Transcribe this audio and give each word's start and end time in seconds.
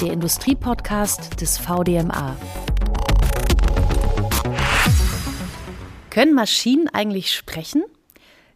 der 0.00 0.12
Industriepodcast 0.12 1.40
des 1.40 1.58
VDMA. 1.58 2.36
Können 6.08 6.34
Maschinen 6.34 6.88
eigentlich 6.88 7.32
sprechen? 7.32 7.84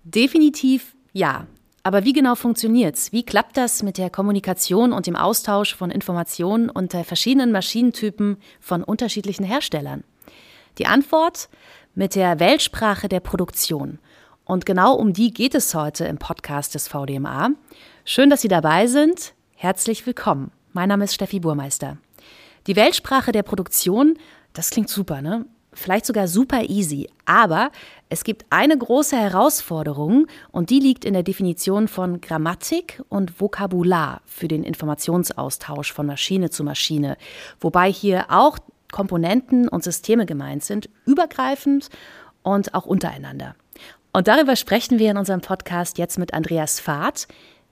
Definitiv 0.04 0.94
ja. 1.12 1.46
Aber 1.82 2.04
wie 2.04 2.14
genau 2.14 2.34
funktioniert's? 2.34 3.12
Wie 3.12 3.24
klappt 3.24 3.58
das 3.58 3.82
mit 3.82 3.98
der 3.98 4.08
Kommunikation 4.08 4.94
und 4.94 5.06
dem 5.06 5.16
Austausch 5.16 5.74
von 5.74 5.90
Informationen 5.90 6.70
unter 6.70 7.04
verschiedenen 7.04 7.52
Maschinentypen 7.52 8.38
von 8.58 8.82
unterschiedlichen 8.82 9.44
Herstellern? 9.44 10.02
Die 10.78 10.86
Antwort 10.86 11.50
mit 11.94 12.14
der 12.14 12.40
Weltsprache 12.40 13.08
der 13.08 13.20
Produktion. 13.20 13.98
Und 14.46 14.64
genau 14.64 14.94
um 14.94 15.12
die 15.12 15.32
geht 15.32 15.54
es 15.54 15.74
heute 15.74 16.06
im 16.06 16.16
Podcast 16.16 16.74
des 16.74 16.88
VDMA. 16.88 17.50
Schön, 18.06 18.30
dass 18.30 18.40
Sie 18.40 18.48
dabei 18.48 18.86
sind. 18.86 19.34
Herzlich 19.54 20.06
willkommen. 20.06 20.50
Mein 20.76 20.88
Name 20.88 21.04
ist 21.04 21.14
Steffi 21.14 21.38
Burmeister. 21.38 21.98
Die 22.66 22.74
Weltsprache 22.74 23.30
der 23.30 23.44
Produktion, 23.44 24.18
das 24.54 24.70
klingt 24.70 24.88
super, 24.88 25.22
ne? 25.22 25.46
Vielleicht 25.72 26.04
sogar 26.04 26.26
super 26.26 26.68
easy. 26.68 27.08
Aber 27.26 27.70
es 28.08 28.24
gibt 28.24 28.44
eine 28.50 28.76
große 28.76 29.16
Herausforderung 29.16 30.26
und 30.50 30.70
die 30.70 30.80
liegt 30.80 31.04
in 31.04 31.12
der 31.12 31.22
Definition 31.22 31.86
von 31.86 32.20
Grammatik 32.20 33.00
und 33.08 33.40
Vokabular 33.40 34.20
für 34.24 34.48
den 34.48 34.64
Informationsaustausch 34.64 35.92
von 35.92 36.06
Maschine 36.06 36.50
zu 36.50 36.64
Maschine. 36.64 37.18
Wobei 37.60 37.92
hier 37.92 38.26
auch 38.30 38.58
Komponenten 38.90 39.68
und 39.68 39.84
Systeme 39.84 40.26
gemeint 40.26 40.64
sind, 40.64 40.88
übergreifend 41.06 41.88
und 42.42 42.74
auch 42.74 42.84
untereinander. 42.84 43.54
Und 44.12 44.26
darüber 44.26 44.56
sprechen 44.56 44.98
wir 44.98 45.12
in 45.12 45.18
unserem 45.18 45.40
Podcast 45.40 45.98
jetzt 45.98 46.18
mit 46.18 46.34
Andreas 46.34 46.80
Fahrt, 46.80 47.28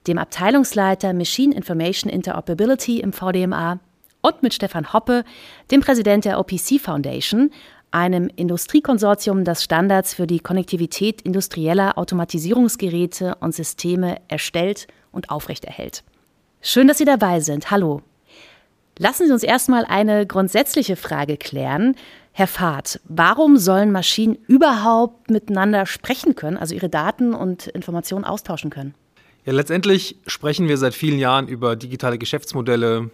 dem 0.07 0.17
Abteilungsleiter 0.17 1.13
Machine 1.13 1.55
Information 1.55 2.11
Interoperability 2.11 2.99
im 2.99 3.13
VDMA 3.13 3.79
und 4.21 4.43
mit 4.43 4.53
Stefan 4.53 4.93
Hoppe, 4.93 5.23
dem 5.71 5.81
Präsident 5.81 6.25
der 6.25 6.39
OPC 6.39 6.79
Foundation, 6.79 7.51
einem 7.91 8.29
Industriekonsortium, 8.35 9.43
das 9.43 9.63
Standards 9.63 10.13
für 10.13 10.25
die 10.25 10.39
Konnektivität 10.39 11.21
industrieller 11.21 11.97
Automatisierungsgeräte 11.97 13.35
und 13.35 13.53
Systeme 13.53 14.17
erstellt 14.27 14.87
und 15.11 15.29
aufrechterhält. 15.29 16.03
Schön, 16.61 16.87
dass 16.87 16.97
Sie 16.97 17.05
dabei 17.05 17.39
sind. 17.39 17.69
Hallo. 17.69 18.01
Lassen 18.97 19.27
Sie 19.27 19.33
uns 19.33 19.43
erstmal 19.43 19.85
eine 19.85 20.25
grundsätzliche 20.25 20.95
Frage 20.95 21.37
klären. 21.37 21.95
Herr 22.31 22.47
Fahrt, 22.47 22.99
warum 23.05 23.57
sollen 23.57 23.91
Maschinen 23.91 24.37
überhaupt 24.47 25.29
miteinander 25.29 25.85
sprechen 25.85 26.35
können, 26.35 26.57
also 26.57 26.73
ihre 26.73 26.89
Daten 26.89 27.33
und 27.33 27.67
Informationen 27.67 28.25
austauschen 28.25 28.69
können? 28.69 28.95
Ja, 29.45 29.51
letztendlich 29.51 30.15
sprechen 30.25 30.69
wir 30.69 30.77
seit 30.77 30.93
vielen 30.93 31.19
Jahren 31.19 31.49
über 31.49 31.75
digitale 31.75 32.17
Geschäftsmodelle, 32.17 33.09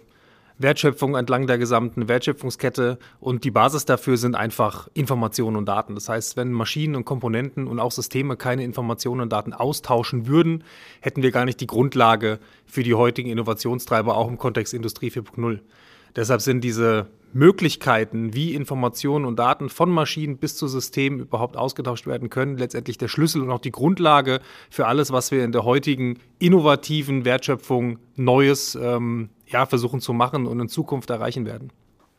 Wertschöpfung 0.58 1.16
entlang 1.16 1.46
der 1.46 1.58
gesamten 1.58 2.06
Wertschöpfungskette 2.06 2.98
und 3.18 3.44
die 3.44 3.50
Basis 3.50 3.86
dafür 3.86 4.16
sind 4.16 4.34
einfach 4.34 4.88
Informationen 4.92 5.56
und 5.56 5.66
Daten. 5.66 5.94
Das 5.94 6.08
heißt, 6.08 6.36
wenn 6.36 6.52
Maschinen 6.52 6.94
und 6.96 7.04
Komponenten 7.04 7.66
und 7.66 7.80
auch 7.80 7.90
Systeme 7.90 8.36
keine 8.36 8.62
Informationen 8.62 9.22
und 9.22 9.32
Daten 9.32 9.54
austauschen 9.54 10.26
würden, 10.26 10.62
hätten 11.00 11.22
wir 11.22 11.32
gar 11.32 11.46
nicht 11.46 11.60
die 11.62 11.66
Grundlage 11.66 12.38
für 12.66 12.82
die 12.82 12.94
heutigen 12.94 13.30
Innovationstreiber, 13.30 14.16
auch 14.16 14.28
im 14.28 14.38
Kontext 14.38 14.74
Industrie 14.74 15.10
4.0. 15.10 15.60
Deshalb 16.16 16.40
sind 16.40 16.62
diese 16.62 17.08
Möglichkeiten, 17.32 18.34
wie 18.34 18.54
Informationen 18.54 19.24
und 19.24 19.38
Daten 19.38 19.68
von 19.68 19.90
Maschinen 19.90 20.38
bis 20.38 20.56
zu 20.56 20.66
Systemen 20.66 21.20
überhaupt 21.20 21.56
ausgetauscht 21.56 22.06
werden 22.06 22.30
können, 22.30 22.58
letztendlich 22.58 22.98
der 22.98 23.08
Schlüssel 23.08 23.42
und 23.42 23.50
auch 23.50 23.60
die 23.60 23.70
Grundlage 23.70 24.40
für 24.68 24.86
alles, 24.86 25.12
was 25.12 25.30
wir 25.30 25.44
in 25.44 25.52
der 25.52 25.64
heutigen 25.64 26.18
innovativen 26.38 27.24
Wertschöpfung 27.24 27.98
Neues 28.16 28.74
ähm, 28.74 29.30
ja, 29.46 29.66
versuchen 29.66 30.00
zu 30.00 30.12
machen 30.12 30.46
und 30.46 30.58
in 30.60 30.68
Zukunft 30.68 31.10
erreichen 31.10 31.46
werden. 31.46 31.72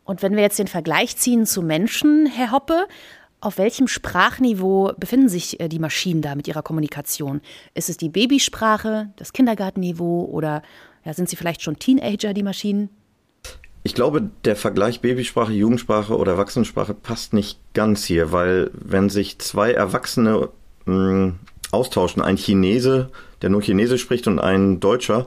Und 0.05 0.21
wenn 0.21 0.35
wir 0.35 0.41
jetzt 0.41 0.59
den 0.59 0.67
Vergleich 0.67 1.17
ziehen 1.17 1.45
zu 1.45 1.61
Menschen, 1.61 2.25
Herr 2.25 2.51
Hoppe, 2.51 2.87
auf 3.41 3.57
welchem 3.57 3.87
Sprachniveau 3.87 4.93
befinden 4.97 5.27
sich 5.27 5.59
äh, 5.59 5.67
die 5.67 5.79
Maschinen 5.79 6.21
da 6.21 6.35
mit 6.35 6.47
ihrer 6.47 6.61
Kommunikation? 6.61 7.41
Ist 7.73 7.89
es 7.89 7.97
die 7.97 8.09
Babysprache, 8.09 9.11
das 9.17 9.33
Kindergartenniveau 9.33 10.25
oder 10.31 10.61
ja, 11.03 11.13
sind 11.13 11.27
sie 11.27 11.35
vielleicht 11.35 11.61
schon 11.61 11.79
Teenager, 11.79 12.33
die 12.33 12.43
Maschinen? 12.43 12.89
Ich 13.83 13.95
glaube, 13.95 14.29
der 14.45 14.55
Vergleich 14.55 15.01
Babysprache, 15.01 15.53
Jugendsprache 15.53 16.15
oder 16.15 16.33
Erwachsenensprache 16.33 16.93
passt 16.93 17.33
nicht 17.33 17.59
ganz 17.73 18.03
hier, 18.03 18.31
weil 18.31 18.69
wenn 18.73 19.09
sich 19.09 19.39
zwei 19.39 19.71
Erwachsene 19.71 20.49
mh, 20.85 20.93
hm, 20.93 21.35
austauschen, 21.71 22.21
ein 22.21 22.37
Chinese, 22.37 23.09
der 23.41 23.49
nur 23.49 23.61
Chinesisch 23.61 24.01
spricht 24.01 24.27
und 24.27 24.39
ein 24.39 24.79
Deutscher, 24.79 25.25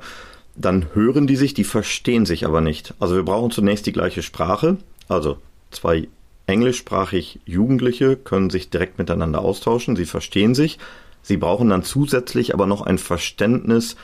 dann 0.54 0.86
hören 0.94 1.26
die 1.26 1.36
sich, 1.36 1.54
die 1.54 1.64
verstehen 1.64 2.26
sich 2.26 2.46
aber 2.46 2.60
nicht. 2.60 2.94
Also 3.00 3.16
wir 3.16 3.24
brauchen 3.24 3.50
zunächst 3.50 3.86
die 3.86 3.92
gleiche 3.92 4.22
Sprache, 4.22 4.76
also 5.08 5.38
zwei 5.70 6.06
englischsprachig 6.46 7.40
Jugendliche 7.46 8.16
können 8.16 8.50
sich 8.50 8.70
direkt 8.70 8.98
miteinander 8.98 9.40
austauschen, 9.40 9.96
sie 9.96 10.06
verstehen 10.06 10.54
sich, 10.54 10.78
sie 11.22 11.38
brauchen 11.38 11.70
dann 11.70 11.82
zusätzlich 11.82 12.54
aber 12.54 12.66
noch 12.66 12.82
ein 12.82 12.98
Verständnis 12.98 13.96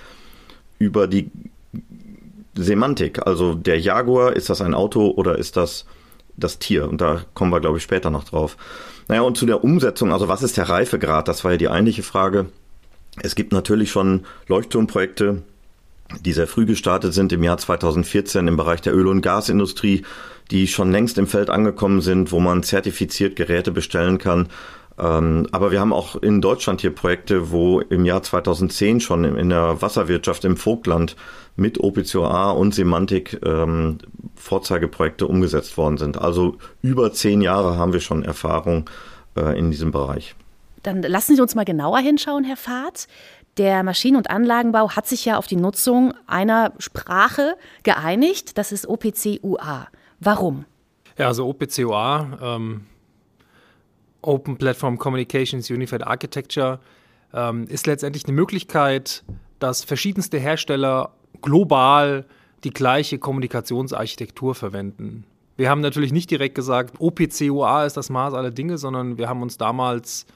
über 0.79 1.07
die 1.07 1.31
Semantik, 2.55 3.27
also 3.27 3.55
der 3.55 3.79
Jaguar, 3.79 4.35
ist 4.35 4.51
das 4.51 4.61
ein 4.61 4.75
Auto 4.75 5.11
oder 5.11 5.39
ist 5.39 5.57
das 5.57 5.87
das 6.37 6.59
Tier? 6.59 6.89
Und 6.89 7.01
da 7.01 7.23
kommen 7.35 7.53
wir, 7.53 7.61
glaube 7.61 7.79
ich, 7.79 7.83
später 7.83 8.11
noch 8.11 8.25
drauf. 8.25 8.57
Naja, 9.09 9.23
und 9.23 9.37
zu 9.37 9.47
der 9.47 9.65
Umsetzung, 9.65 10.13
also 10.13 10.29
was 10.29 10.43
ist 10.43 10.57
der 10.57 10.69
Reifegrad? 10.69 11.29
Das 11.29 11.45
war 11.45 11.53
ja 11.53 11.57
die 11.57 11.69
eigentliche 11.69 12.03
Frage. 12.03 12.47
Es 13.23 13.35
gibt 13.35 13.53
natürlich 13.53 13.91
schon 13.91 14.25
Leuchtturmprojekte, 14.47 15.43
die 16.21 16.33
sehr 16.33 16.47
früh 16.47 16.67
gestartet 16.67 17.15
sind 17.15 17.33
im 17.33 17.43
Jahr 17.43 17.59
2014 17.59 18.49
im 18.49 18.57
Bereich 18.57 18.81
der 18.81 18.95
Öl- 18.95 19.09
und 19.09 19.23
Gasindustrie, 19.23 20.05
die 20.51 20.67
schon 20.67 20.91
längst 20.91 21.19
im 21.19 21.27
Feld 21.27 21.51
angekommen 21.51 22.01
sind, 22.01 22.33
wo 22.33 22.41
man 22.41 22.63
zertifiziert 22.63 23.37
Geräte 23.37 23.71
bestellen 23.71 24.19
kann. 24.19 24.49
Ähm, 25.01 25.47
aber 25.51 25.71
wir 25.71 25.81
haben 25.81 25.93
auch 25.93 26.17
in 26.17 26.41
Deutschland 26.41 26.83
hier 26.83 26.95
Projekte, 26.95 27.51
wo 27.51 27.81
im 27.81 28.05
Jahr 28.05 28.23
2010 28.23 29.01
schon 29.01 29.25
in 29.25 29.49
der 29.49 29.81
Wasserwirtschaft 29.81 30.45
im 30.45 30.57
Vogtland 30.57 31.17
mit 31.57 31.81
OPCOA 31.81 32.51
und 32.51 32.75
Semantik 32.75 33.41
ähm, 33.45 33.99
Vorzeigeprojekte 34.35 35.27
umgesetzt 35.27 35.77
worden 35.79 35.97
sind. 35.97 36.19
Also 36.19 36.57
über 36.83 37.13
zehn 37.13 37.41
Jahre 37.41 37.77
haben 37.77 37.93
wir 37.93 38.01
schon 38.01 38.25
Erfahrung 38.25 38.91
äh, 39.37 39.59
in 39.59 39.71
diesem 39.71 39.91
Bereich. 39.91 40.35
Dann 40.83 41.03
lassen 41.03 41.37
Sie 41.37 41.43
uns 41.43 41.55
mal 41.55 41.65
genauer 41.65 41.99
hinschauen, 41.99 42.45
Herr 42.45 42.57
Fahrt. 42.57 43.07
Der 43.57 43.83
Maschinen- 43.83 44.17
und 44.17 44.31
Anlagenbau 44.31 44.91
hat 44.91 45.07
sich 45.07 45.25
ja 45.25 45.37
auf 45.37 45.47
die 45.47 45.57
Nutzung 45.57 46.15
einer 46.27 46.73
Sprache 46.79 47.57
geeinigt. 47.83 48.57
Das 48.57 48.73
ist 48.73 48.87
OPC-UA. 48.87 49.89
Warum? 50.21 50.65
Ja, 51.19 51.27
also 51.27 51.49
OPC-UA, 51.49 52.39
ähm, 52.41 52.87
Open 54.23 54.57
Platform 54.57 54.99
Communications 54.99 55.71
Unified 55.71 56.07
Architecture, 56.07 56.81
ähm, 57.33 57.67
ist 57.69 57.87
letztendlich 57.87 58.25
eine 58.25 58.35
Möglichkeit, 58.35 59.23
dass 59.59 59.85
verschiedenste 59.85 60.39
Hersteller 60.39 61.13
global 61.43 62.27
die 62.65 62.71
gleiche 62.71 63.19
Kommunikationsarchitektur 63.19 64.55
verwenden. 64.55 65.25
Wir 65.57 65.71
haben 65.71 65.81
natürlich 65.81 66.13
nicht 66.13 66.31
direkt 66.31 66.55
gesagt, 66.55 66.95
OPC-UA 66.99 67.85
ist 67.85 67.97
das 67.97 68.11
Maß 68.11 68.35
aller 68.35 68.51
Dinge, 68.51 68.79
sondern 68.79 69.19
wir 69.19 69.29
haben 69.29 69.43
uns 69.43 69.59
damals 69.59 70.27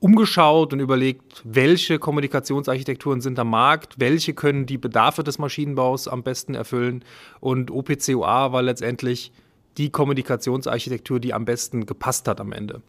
umgeschaut 0.00 0.72
und 0.72 0.80
überlegt, 0.80 1.42
welche 1.44 1.98
Kommunikationsarchitekturen 1.98 3.20
sind 3.20 3.38
am 3.38 3.50
Markt, 3.50 4.00
welche 4.00 4.32
können 4.32 4.64
die 4.64 4.78
Bedarfe 4.78 5.22
des 5.22 5.38
Maschinenbaus 5.38 6.08
am 6.08 6.22
besten 6.22 6.54
erfüllen. 6.54 7.04
Und 7.40 7.70
OPCOA 7.70 8.52
war 8.52 8.62
letztendlich 8.62 9.32
die 9.76 9.90
Kommunikationsarchitektur, 9.90 11.20
die 11.20 11.34
am 11.34 11.44
besten 11.44 11.84
gepasst 11.84 12.26
hat 12.26 12.40
am 12.40 12.52
Ende. 12.52 12.80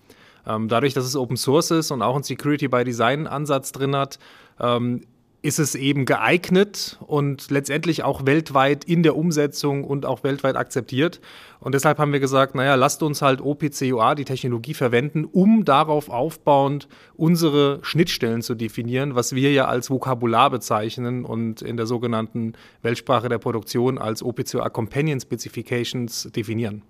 Ähm, 0.48 0.68
dadurch, 0.68 0.94
dass 0.94 1.06
es 1.06 1.16
Open 1.16 1.38
Source 1.38 1.72
ist 1.72 1.92
und 1.92 2.02
auch 2.02 2.16
einen 2.16 2.24
Security 2.24 2.68
by 2.68 2.84
Design 2.84 3.28
Ansatz 3.28 3.72
drin 3.72 3.96
hat, 3.96 4.20
ähm, 4.60 5.02
ist 5.44 5.60
es 5.60 5.74
eben 5.74 6.06
geeignet 6.06 7.00
und 7.08 7.50
letztendlich 7.50 8.04
auch 8.04 8.26
weltweit 8.26 8.84
in 8.84 9.02
der 9.02 9.16
Umsetzung 9.16 9.84
und 9.84 10.06
auch 10.06 10.24
weltweit 10.24 10.56
akzeptiert. 10.56 11.20
Und 11.60 11.74
deshalb 11.74 11.98
haben 11.98 12.14
wir 12.14 12.20
gesagt, 12.20 12.54
naja, 12.54 12.76
lasst 12.76 13.02
uns 13.02 13.22
halt 13.24 13.42
OPCUA, 13.42 14.14
die 14.16 14.26
Technologie, 14.26 14.76
verwenden, 14.76 15.26
um 15.26 15.66
darauf 15.66 16.10
aufbauend 16.10 16.88
unsere 17.16 17.80
Schnittstellen 17.82 18.44
zu 18.44 18.54
definieren, 18.54 19.16
was 19.16 19.34
wir 19.34 19.52
ja 19.52 19.66
als 19.66 19.90
Vokabular 19.90 20.52
bezeichnen 20.52 21.26
und 21.26 21.64
in 21.64 21.76
der 21.76 21.88
sogenannten 21.88 22.54
Weltsprache 22.84 23.30
der 23.30 23.40
Produktion 23.40 23.98
als 23.98 24.22
OPCUA 24.22 24.70
Companion 24.70 25.20
Specifications 25.20 26.30
definieren. 26.36 26.84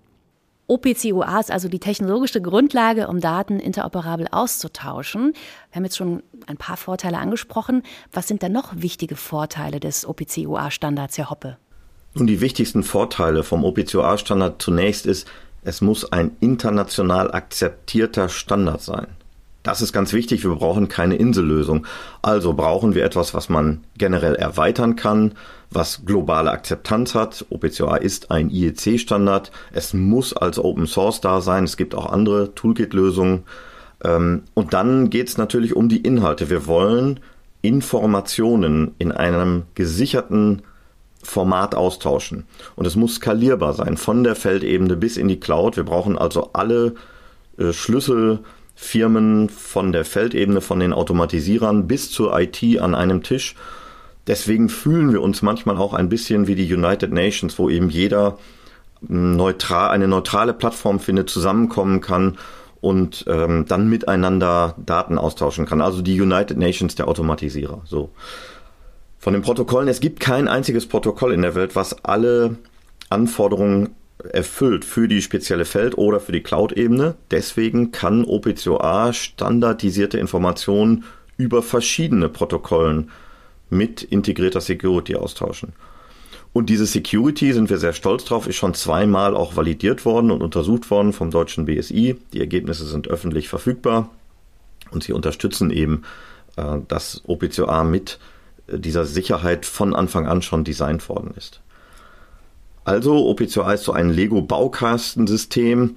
OPC-UA 0.68 1.40
ist 1.40 1.50
also 1.50 1.68
die 1.68 1.80
technologische 1.80 2.40
Grundlage, 2.40 3.08
um 3.08 3.20
Daten 3.20 3.58
interoperabel 3.58 4.28
auszutauschen. 4.30 5.34
Wir 5.70 5.76
haben 5.76 5.84
jetzt 5.84 5.96
schon 5.96 6.22
ein 6.46 6.56
paar 6.56 6.76
Vorteile 6.76 7.18
angesprochen. 7.18 7.82
Was 8.12 8.28
sind 8.28 8.42
denn 8.42 8.52
noch 8.52 8.72
wichtige 8.76 9.16
Vorteile 9.16 9.80
des 9.80 10.06
OPC-UA-Standards, 10.06 11.18
Herr 11.18 11.30
Hoppe? 11.30 11.58
Nun, 12.14 12.26
die 12.26 12.40
wichtigsten 12.40 12.82
Vorteile 12.82 13.42
vom 13.42 13.64
OPC-UA-Standard 13.64 14.60
zunächst 14.62 15.06
ist, 15.06 15.26
es 15.64 15.80
muss 15.80 16.10
ein 16.10 16.36
international 16.40 17.32
akzeptierter 17.32 18.28
Standard 18.28 18.82
sein. 18.82 19.06
Das 19.62 19.80
ist 19.80 19.92
ganz 19.92 20.12
wichtig. 20.12 20.42
Wir 20.42 20.54
brauchen 20.54 20.88
keine 20.88 21.16
Insellösung. 21.16 21.86
Also 22.20 22.52
brauchen 22.52 22.94
wir 22.94 23.04
etwas, 23.04 23.32
was 23.32 23.48
man 23.48 23.84
generell 23.96 24.34
erweitern 24.34 24.96
kann, 24.96 25.34
was 25.70 26.04
globale 26.04 26.50
Akzeptanz 26.50 27.14
hat. 27.14 27.46
OPCOA 27.50 27.96
ist 27.96 28.30
ein 28.32 28.50
IEC-Standard. 28.50 29.52
Es 29.72 29.94
muss 29.94 30.36
als 30.36 30.58
Open 30.58 30.86
Source 30.86 31.20
da 31.20 31.40
sein. 31.40 31.64
Es 31.64 31.76
gibt 31.76 31.94
auch 31.94 32.06
andere 32.06 32.54
Toolkit-Lösungen. 32.54 33.44
Ähm, 34.04 34.42
und 34.54 34.74
dann 34.74 35.10
geht 35.10 35.28
es 35.28 35.38
natürlich 35.38 35.76
um 35.76 35.88
die 35.88 36.00
Inhalte. 36.00 36.50
Wir 36.50 36.66
wollen 36.66 37.20
Informationen 37.60 38.96
in 38.98 39.12
einem 39.12 39.62
gesicherten 39.76 40.62
Format 41.22 41.76
austauschen. 41.76 42.46
Und 42.74 42.84
es 42.84 42.96
muss 42.96 43.14
skalierbar 43.14 43.74
sein, 43.74 43.96
von 43.96 44.24
der 44.24 44.34
Feldebene 44.34 44.96
bis 44.96 45.16
in 45.16 45.28
die 45.28 45.38
Cloud. 45.38 45.76
Wir 45.76 45.84
brauchen 45.84 46.18
also 46.18 46.50
alle 46.52 46.94
äh, 47.58 47.72
Schlüsselfirmen 48.74 49.48
von 49.48 49.92
der 49.92 50.04
Feldebene, 50.04 50.60
von 50.60 50.80
den 50.80 50.92
Automatisierern 50.92 51.86
bis 51.86 52.10
zur 52.10 52.38
IT 52.38 52.62
an 52.80 52.94
einem 52.94 53.22
Tisch. 53.22 53.54
Deswegen 54.26 54.68
fühlen 54.68 55.12
wir 55.12 55.22
uns 55.22 55.42
manchmal 55.42 55.76
auch 55.78 55.94
ein 55.94 56.08
bisschen 56.08 56.46
wie 56.46 56.54
die 56.54 56.72
United 56.72 57.12
Nations, 57.12 57.58
wo 57.58 57.68
eben 57.68 57.88
jeder 57.88 58.38
neutral, 59.00 59.90
eine 59.90 60.06
neutrale 60.06 60.52
Plattform 60.52 61.00
findet, 61.00 61.28
zusammenkommen 61.28 62.00
kann 62.00 62.38
und 62.80 63.24
ähm, 63.28 63.64
dann 63.66 63.88
miteinander 63.88 64.74
Daten 64.84 65.18
austauschen 65.18 65.66
kann. 65.66 65.80
Also 65.80 66.02
die 66.02 66.20
United 66.20 66.56
Nations 66.56 66.94
der 66.94 67.08
Automatisierer. 67.08 67.80
So. 67.84 68.10
Von 69.18 69.32
den 69.32 69.42
Protokollen, 69.42 69.88
es 69.88 70.00
gibt 70.00 70.20
kein 70.20 70.48
einziges 70.48 70.86
Protokoll 70.86 71.32
in 71.32 71.42
der 71.42 71.54
Welt, 71.54 71.74
was 71.74 72.04
alle 72.04 72.56
Anforderungen 73.08 73.90
erfüllt 74.30 74.84
für 74.84 75.08
die 75.08 75.22
spezielle 75.22 75.64
Feld- 75.64 75.98
oder 75.98 76.20
für 76.20 76.32
die 76.32 76.42
Cloud-Ebene. 76.42 77.14
Deswegen 77.30 77.92
kann 77.92 78.24
OPCOA 78.24 79.12
standardisierte 79.12 80.18
Informationen 80.18 81.04
über 81.36 81.62
verschiedene 81.62 82.28
Protokollen 82.28 83.10
mit 83.70 84.02
integrierter 84.02 84.60
Security 84.60 85.16
austauschen. 85.16 85.72
Und 86.52 86.68
diese 86.68 86.84
Security, 86.84 87.52
sind 87.52 87.70
wir 87.70 87.78
sehr 87.78 87.94
stolz 87.94 88.24
drauf, 88.24 88.46
ist 88.46 88.56
schon 88.56 88.74
zweimal 88.74 89.34
auch 89.34 89.56
validiert 89.56 90.04
worden 90.04 90.30
und 90.30 90.42
untersucht 90.42 90.90
worden 90.90 91.14
vom 91.14 91.30
deutschen 91.30 91.64
BSI. 91.64 92.16
Die 92.32 92.40
Ergebnisse 92.40 92.84
sind 92.84 93.08
öffentlich 93.08 93.48
verfügbar 93.48 94.10
und 94.90 95.02
sie 95.02 95.12
unterstützen 95.12 95.70
eben, 95.70 96.02
äh, 96.56 96.78
dass 96.88 97.22
OPCOA 97.26 97.84
mit 97.84 98.18
dieser 98.68 99.06
Sicherheit 99.06 99.66
von 99.66 99.94
Anfang 99.94 100.26
an 100.26 100.42
schon 100.42 100.64
designt 100.64 101.08
worden 101.08 101.32
ist. 101.36 101.60
Also 102.84 103.28
OPCOA 103.28 103.74
ist 103.74 103.84
so 103.84 103.92
ein 103.92 104.10
Lego-Baukastensystem 104.10 105.96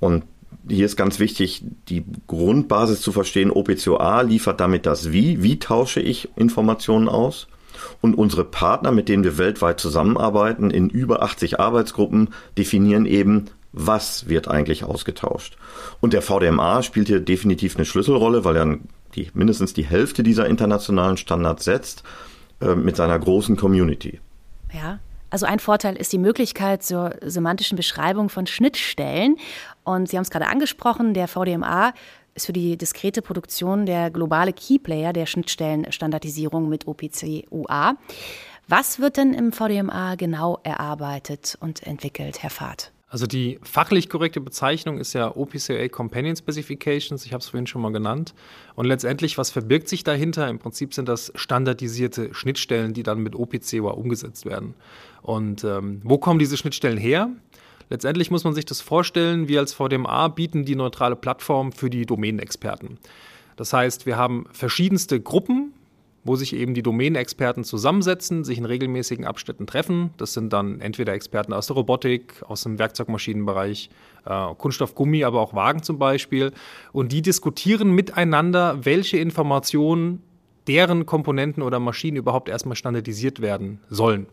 und 0.00 0.24
hier 0.68 0.86
ist 0.86 0.96
ganz 0.96 1.18
wichtig, 1.18 1.64
die 1.88 2.04
Grundbasis 2.26 3.00
zu 3.00 3.12
verstehen. 3.12 3.50
OPCOA 3.50 4.22
liefert 4.22 4.60
damit 4.60 4.86
das 4.86 5.12
Wie. 5.12 5.42
Wie 5.42 5.58
tausche 5.58 6.00
ich 6.00 6.28
Informationen 6.36 7.08
aus? 7.08 7.46
Und 8.00 8.14
unsere 8.14 8.44
Partner, 8.44 8.90
mit 8.90 9.08
denen 9.08 9.24
wir 9.24 9.38
weltweit 9.38 9.80
zusammenarbeiten, 9.80 10.70
in 10.70 10.88
über 10.90 11.22
80 11.22 11.60
Arbeitsgruppen, 11.60 12.30
definieren 12.58 13.06
eben, 13.06 13.46
was 13.72 14.28
wird 14.28 14.48
eigentlich 14.48 14.84
ausgetauscht. 14.84 15.56
Und 16.00 16.12
der 16.12 16.22
VDMA 16.22 16.82
spielt 16.82 17.08
hier 17.08 17.20
definitiv 17.20 17.76
eine 17.76 17.84
Schlüsselrolle, 17.84 18.44
weil 18.44 18.56
er 18.56 18.78
die, 19.14 19.30
mindestens 19.34 19.74
die 19.74 19.84
Hälfte 19.84 20.22
dieser 20.22 20.46
internationalen 20.46 21.16
Standards 21.16 21.64
setzt, 21.64 22.02
äh, 22.60 22.74
mit 22.74 22.96
seiner 22.96 23.18
großen 23.18 23.56
Community. 23.56 24.20
Ja, 24.72 24.98
also 25.30 25.46
ein 25.46 25.58
Vorteil 25.58 25.96
ist 25.96 26.12
die 26.12 26.18
Möglichkeit 26.18 26.82
zur 26.82 27.16
semantischen 27.22 27.76
Beschreibung 27.76 28.28
von 28.28 28.46
Schnittstellen. 28.46 29.36
Und 29.84 30.08
Sie 30.08 30.16
haben 30.16 30.22
es 30.22 30.30
gerade 30.30 30.48
angesprochen, 30.48 31.14
der 31.14 31.28
VDMA 31.28 31.92
ist 32.34 32.46
für 32.46 32.52
die 32.52 32.76
diskrete 32.76 33.22
Produktion 33.22 33.86
der 33.86 34.10
globale 34.10 34.52
Keyplayer 34.52 35.12
der 35.12 35.26
Schnittstellenstandardisierung 35.26 36.68
mit 36.68 36.86
OPC 36.86 37.46
UA. 37.50 37.96
Was 38.68 38.98
wird 38.98 39.16
denn 39.16 39.32
im 39.32 39.52
VDMA 39.52 40.16
genau 40.16 40.58
erarbeitet 40.62 41.56
und 41.60 41.82
entwickelt, 41.84 42.42
Herr 42.42 42.50
Fahrt? 42.50 42.92
Also 43.08 43.26
die 43.26 43.60
fachlich 43.62 44.08
korrekte 44.08 44.40
Bezeichnung 44.40 44.98
ist 44.98 45.12
ja 45.12 45.34
OPCA 45.36 45.88
Companion 45.88 46.34
Specifications, 46.34 47.24
ich 47.24 47.32
habe 47.32 47.40
es 47.40 47.48
vorhin 47.48 47.68
schon 47.68 47.80
mal 47.80 47.92
genannt. 47.92 48.34
Und 48.74 48.86
letztendlich, 48.86 49.38
was 49.38 49.50
verbirgt 49.50 49.88
sich 49.88 50.02
dahinter? 50.02 50.48
Im 50.48 50.58
Prinzip 50.58 50.92
sind 50.92 51.08
das 51.08 51.32
standardisierte 51.36 52.34
Schnittstellen, 52.34 52.94
die 52.94 53.04
dann 53.04 53.20
mit 53.20 53.36
OPCOA 53.36 53.92
umgesetzt 53.92 54.44
werden. 54.44 54.74
Und 55.22 55.62
ähm, 55.62 56.00
wo 56.02 56.18
kommen 56.18 56.40
diese 56.40 56.56
Schnittstellen 56.56 56.98
her? 56.98 57.30
Letztendlich 57.90 58.32
muss 58.32 58.42
man 58.42 58.54
sich 58.54 58.64
das 58.64 58.80
vorstellen, 58.80 59.46
wir 59.46 59.60
als 59.60 59.72
VDMA 59.72 60.26
bieten 60.28 60.64
die 60.64 60.74
neutrale 60.74 61.14
Plattform 61.14 61.70
für 61.70 61.88
die 61.88 62.06
Domänenexperten. 62.06 62.98
Das 63.54 63.72
heißt, 63.72 64.06
wir 64.06 64.16
haben 64.16 64.46
verschiedenste 64.50 65.20
Gruppen, 65.20 65.72
wo 66.26 66.36
sich 66.36 66.54
eben 66.54 66.74
die 66.74 66.82
Domänenexperten 66.82 67.64
zusammensetzen, 67.64 68.44
sich 68.44 68.58
in 68.58 68.64
regelmäßigen 68.64 69.24
Abschnitten 69.24 69.66
treffen. 69.66 70.10
Das 70.16 70.32
sind 70.32 70.52
dann 70.52 70.80
entweder 70.80 71.12
Experten 71.12 71.52
aus 71.52 71.66
der 71.68 71.76
Robotik, 71.76 72.42
aus 72.42 72.62
dem 72.62 72.78
Werkzeugmaschinenbereich, 72.78 73.90
äh, 74.24 74.54
Kunststoff, 74.58 74.94
Gummi, 74.94 75.24
aber 75.24 75.40
auch 75.40 75.54
Wagen 75.54 75.82
zum 75.82 75.98
Beispiel. 75.98 76.52
Und 76.92 77.12
die 77.12 77.22
diskutieren 77.22 77.92
miteinander, 77.92 78.84
welche 78.84 79.18
Informationen 79.18 80.22
deren 80.66 81.06
Komponenten 81.06 81.62
oder 81.62 81.78
Maschinen 81.78 82.16
überhaupt 82.16 82.48
erstmal 82.48 82.76
standardisiert 82.76 83.40
werden 83.40 83.80
sollen. 83.88 84.26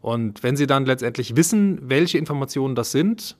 Und 0.00 0.42
wenn 0.42 0.56
Sie 0.56 0.66
dann 0.66 0.84
letztendlich 0.84 1.36
wissen, 1.36 1.78
welche 1.88 2.18
Informationen 2.18 2.74
das 2.74 2.90
sind, 2.90 3.36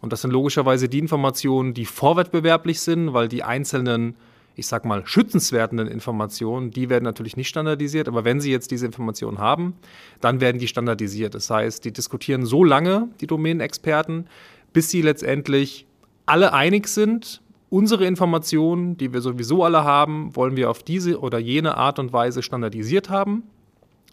und 0.00 0.12
das 0.12 0.20
sind 0.20 0.32
logischerweise 0.32 0.90
die 0.90 0.98
Informationen, 0.98 1.72
die 1.72 1.86
vorwettbewerblich 1.86 2.80
sind, 2.80 3.14
weil 3.14 3.26
die 3.26 3.42
einzelnen, 3.42 4.16
ich 4.56 4.66
sag 4.66 4.84
mal, 4.84 5.06
schützenswerten 5.06 5.78
Informationen, 5.78 6.70
die 6.70 6.88
werden 6.88 7.04
natürlich 7.04 7.36
nicht 7.36 7.48
standardisiert. 7.48 8.08
Aber 8.08 8.24
wenn 8.24 8.40
Sie 8.40 8.50
jetzt 8.50 8.70
diese 8.70 8.86
Informationen 8.86 9.38
haben, 9.38 9.74
dann 10.20 10.40
werden 10.40 10.58
die 10.58 10.68
standardisiert. 10.68 11.34
Das 11.34 11.50
heißt, 11.50 11.84
die 11.84 11.92
diskutieren 11.92 12.46
so 12.46 12.62
lange, 12.62 13.08
die 13.20 13.26
Domänenexperten, 13.26 14.26
bis 14.72 14.90
sie 14.90 15.02
letztendlich 15.02 15.86
alle 16.26 16.52
einig 16.52 16.88
sind, 16.88 17.42
unsere 17.70 18.06
Informationen, 18.06 18.96
die 18.96 19.12
wir 19.12 19.20
sowieso 19.20 19.64
alle 19.64 19.84
haben, 19.84 20.34
wollen 20.36 20.56
wir 20.56 20.70
auf 20.70 20.82
diese 20.82 21.18
oder 21.20 21.38
jene 21.38 21.76
Art 21.76 21.98
und 21.98 22.12
Weise 22.12 22.42
standardisiert 22.42 23.10
haben 23.10 23.44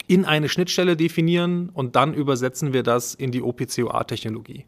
in 0.08 0.26
eine 0.26 0.50
Schnittstelle 0.50 0.98
definieren 0.98 1.70
und 1.74 1.96
dann 1.96 2.14
übersetzen 2.14 2.74
wir 2.74 2.84
das 2.84 3.14
in 3.14 3.32
die 3.32 3.42
OPCOA-Technologie. 3.42 4.66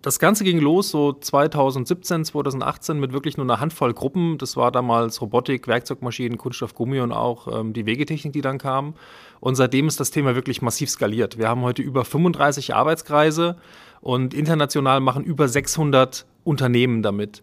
Das 0.00 0.20
Ganze 0.20 0.44
ging 0.44 0.60
los 0.60 0.90
so 0.90 1.12
2017, 1.12 2.24
2018 2.24 3.00
mit 3.00 3.12
wirklich 3.12 3.36
nur 3.36 3.44
einer 3.44 3.58
Handvoll 3.58 3.92
Gruppen. 3.92 4.38
Das 4.38 4.56
war 4.56 4.70
damals 4.70 5.20
Robotik, 5.20 5.66
Werkzeugmaschinen, 5.66 6.38
Kunststoff, 6.38 6.74
Gummi 6.74 7.00
und 7.00 7.10
auch 7.10 7.60
ähm, 7.60 7.72
die 7.72 7.84
Wegetechnik, 7.84 8.32
die 8.32 8.40
dann 8.40 8.58
kam. 8.58 8.94
Und 9.40 9.56
seitdem 9.56 9.88
ist 9.88 9.98
das 9.98 10.12
Thema 10.12 10.36
wirklich 10.36 10.62
massiv 10.62 10.88
skaliert. 10.88 11.36
Wir 11.36 11.48
haben 11.48 11.62
heute 11.62 11.82
über 11.82 12.04
35 12.04 12.74
Arbeitskreise 12.74 13.56
und 14.00 14.34
international 14.34 15.00
machen 15.00 15.24
über 15.24 15.48
600 15.48 16.26
Unternehmen 16.44 17.02
damit. 17.02 17.42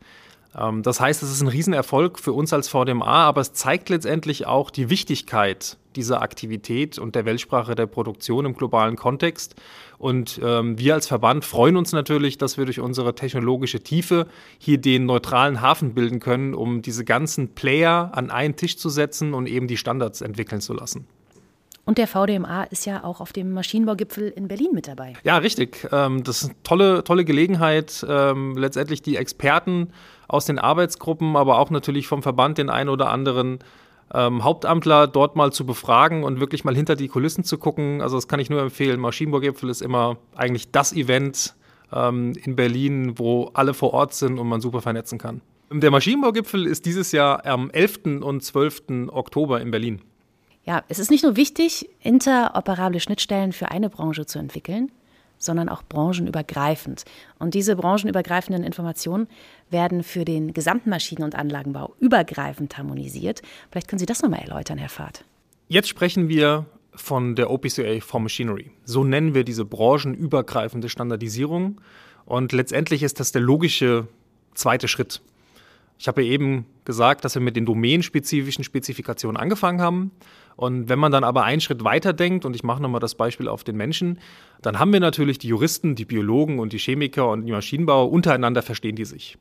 Ähm, 0.57 0.81
das 0.81 1.01
heißt, 1.01 1.23
es 1.23 1.31
ist 1.31 1.41
ein 1.41 1.49
Riesenerfolg 1.49 2.19
für 2.19 2.31
uns 2.31 2.53
als 2.53 2.69
VDMA, 2.69 3.25
aber 3.25 3.41
es 3.41 3.51
zeigt 3.51 3.89
letztendlich 3.89 4.47
auch 4.47 4.69
die 4.69 4.89
Wichtigkeit 4.89 5.77
dieser 5.95 6.21
Aktivität 6.21 6.99
und 6.99 7.15
der 7.15 7.25
Weltsprache 7.25 7.75
der 7.75 7.87
Produktion 7.87 8.45
im 8.45 8.53
globalen 8.55 8.95
Kontext. 8.95 9.55
Und 9.97 10.39
ähm, 10.43 10.77
wir 10.77 10.93
als 10.93 11.07
Verband 11.07 11.45
freuen 11.45 11.77
uns 11.77 11.91
natürlich, 11.91 12.37
dass 12.37 12.57
wir 12.57 12.65
durch 12.65 12.79
unsere 12.79 13.15
technologische 13.15 13.81
Tiefe 13.81 14.27
hier 14.59 14.77
den 14.77 15.05
neutralen 15.05 15.61
Hafen 15.61 15.93
bilden 15.93 16.19
können, 16.19 16.53
um 16.53 16.81
diese 16.81 17.05
ganzen 17.05 17.55
Player 17.55 18.11
an 18.13 18.31
einen 18.31 18.55
Tisch 18.55 18.77
zu 18.77 18.89
setzen 18.89 19.33
und 19.33 19.47
eben 19.47 19.67
die 19.67 19.77
Standards 19.77 20.21
entwickeln 20.21 20.61
zu 20.61 20.73
lassen. 20.73 21.07
Und 21.85 21.99
der 21.99 22.07
VDMA 22.07 22.63
ist 22.63 22.85
ja 22.85 23.03
auch 23.03 23.21
auf 23.21 23.31
dem 23.31 23.51
Maschinenbaugipfel 23.53 24.29
in 24.29 24.47
Berlin 24.47 24.69
mit 24.73 24.87
dabei. 24.87 25.13
Ja, 25.23 25.37
richtig. 25.37 25.87
Ähm, 25.91 26.23
das 26.23 26.41
ist 26.41 26.49
eine 26.49 26.63
tolle, 26.63 27.03
tolle 27.03 27.25
Gelegenheit, 27.25 28.03
ähm, 28.09 28.57
letztendlich 28.57 29.03
die 29.03 29.17
Experten 29.17 29.91
aus 30.27 30.45
den 30.45 30.57
Arbeitsgruppen, 30.57 31.35
aber 31.35 31.59
auch 31.59 31.69
natürlich 31.69 32.07
vom 32.07 32.23
Verband 32.23 32.57
den 32.57 32.71
einen 32.71 32.89
oder 32.89 33.09
anderen 33.09 33.59
ähm, 34.13 34.43
Hauptamtler 34.43 35.07
dort 35.07 35.35
mal 35.35 35.51
zu 35.51 35.65
befragen 35.65 36.23
und 36.23 36.39
wirklich 36.39 36.63
mal 36.63 36.75
hinter 36.75 36.95
die 36.95 37.07
Kulissen 37.07 37.43
zu 37.43 37.57
gucken. 37.57 38.01
Also 38.01 38.17
das 38.17 38.27
kann 38.27 38.39
ich 38.39 38.49
nur 38.49 38.61
empfehlen. 38.61 38.99
Maschinenbaugipfel 38.99 39.69
ist 39.69 39.81
immer 39.81 40.17
eigentlich 40.35 40.71
das 40.71 40.93
Event 40.93 41.55
ähm, 41.91 42.33
in 42.43 42.55
Berlin, 42.55 43.17
wo 43.17 43.51
alle 43.53 43.73
vor 43.73 43.93
Ort 43.93 44.13
sind 44.13 44.39
und 44.39 44.47
man 44.47 44.61
super 44.61 44.81
vernetzen 44.81 45.17
kann. 45.17 45.41
Der 45.71 45.91
Maschinenbaugipfel 45.91 46.67
ist 46.67 46.85
dieses 46.85 47.11
Jahr 47.11 47.45
am 47.45 47.71
11. 47.71 48.21
und 48.21 48.43
12. 48.43 49.09
Oktober 49.09 49.61
in 49.61 49.71
Berlin. 49.71 50.01
Ja, 50.63 50.83
es 50.87 50.99
ist 50.99 51.11
nicht 51.11 51.23
nur 51.23 51.35
wichtig, 51.35 51.89
interoperable 52.01 52.99
Schnittstellen 52.99 53.51
für 53.51 53.69
eine 53.69 53.89
Branche 53.89 54.25
zu 54.25 54.39
entwickeln, 54.39 54.91
sondern 55.45 55.69
auch 55.69 55.83
branchenübergreifend. 55.83 57.05
Und 57.39 57.53
diese 57.53 57.75
branchenübergreifenden 57.75 58.63
Informationen 58.63 59.27
werden 59.69 60.03
für 60.03 60.25
den 60.25 60.53
gesamten 60.53 60.89
Maschinen- 60.89 61.23
und 61.23 61.35
Anlagenbau 61.35 61.95
übergreifend 61.99 62.77
harmonisiert. 62.77 63.41
Vielleicht 63.71 63.87
können 63.87 63.99
Sie 63.99 64.05
das 64.05 64.21
nochmal 64.21 64.41
erläutern, 64.41 64.77
Herr 64.77 64.89
Fahrt. 64.89 65.23
Jetzt 65.67 65.89
sprechen 65.89 66.29
wir 66.29 66.65
von 66.93 67.35
der 67.35 67.49
OPCA 67.49 67.99
for 67.99 68.19
Machinery. 68.19 68.71
So 68.83 69.03
nennen 69.03 69.33
wir 69.33 69.43
diese 69.43 69.65
branchenübergreifende 69.65 70.89
Standardisierung. 70.89 71.81
Und 72.25 72.51
letztendlich 72.51 73.03
ist 73.03 73.19
das 73.19 73.31
der 73.31 73.41
logische 73.41 74.07
zweite 74.53 74.87
Schritt. 74.87 75.21
Ich 75.97 76.07
habe 76.07 76.25
eben 76.25 76.65
gesagt, 76.83 77.23
dass 77.23 77.35
wir 77.35 77.41
mit 77.41 77.55
den 77.55 77.65
domänenspezifischen 77.65 78.63
Spezifikationen 78.63 79.37
angefangen 79.37 79.81
haben. 79.81 80.11
Und 80.55 80.87
wenn 80.87 80.99
man 80.99 81.11
dann 81.11 81.23
aber 81.23 81.43
einen 81.43 81.61
Schritt 81.61 81.83
weiter 81.83 82.13
denkt, 82.13 82.45
und 82.45 82.55
ich 82.55 82.63
mache 82.63 82.81
nochmal 82.81 83.01
das 83.01 83.15
Beispiel 83.15 83.47
auf 83.47 83.63
den 83.63 83.75
Menschen, 83.75 84.19
dann 84.61 84.79
haben 84.79 84.93
wir 84.93 84.99
natürlich 84.99 85.37
die 85.37 85.49
Juristen, 85.49 85.95
die 85.95 86.05
Biologen 86.05 86.59
und 86.59 86.71
die 86.71 86.77
Chemiker 86.77 87.29
und 87.29 87.45
die 87.45 87.51
Maschinenbauer, 87.51 88.11
untereinander 88.11 88.61
verstehen 88.61 88.95
die 88.95 89.05
sich. 89.05 89.37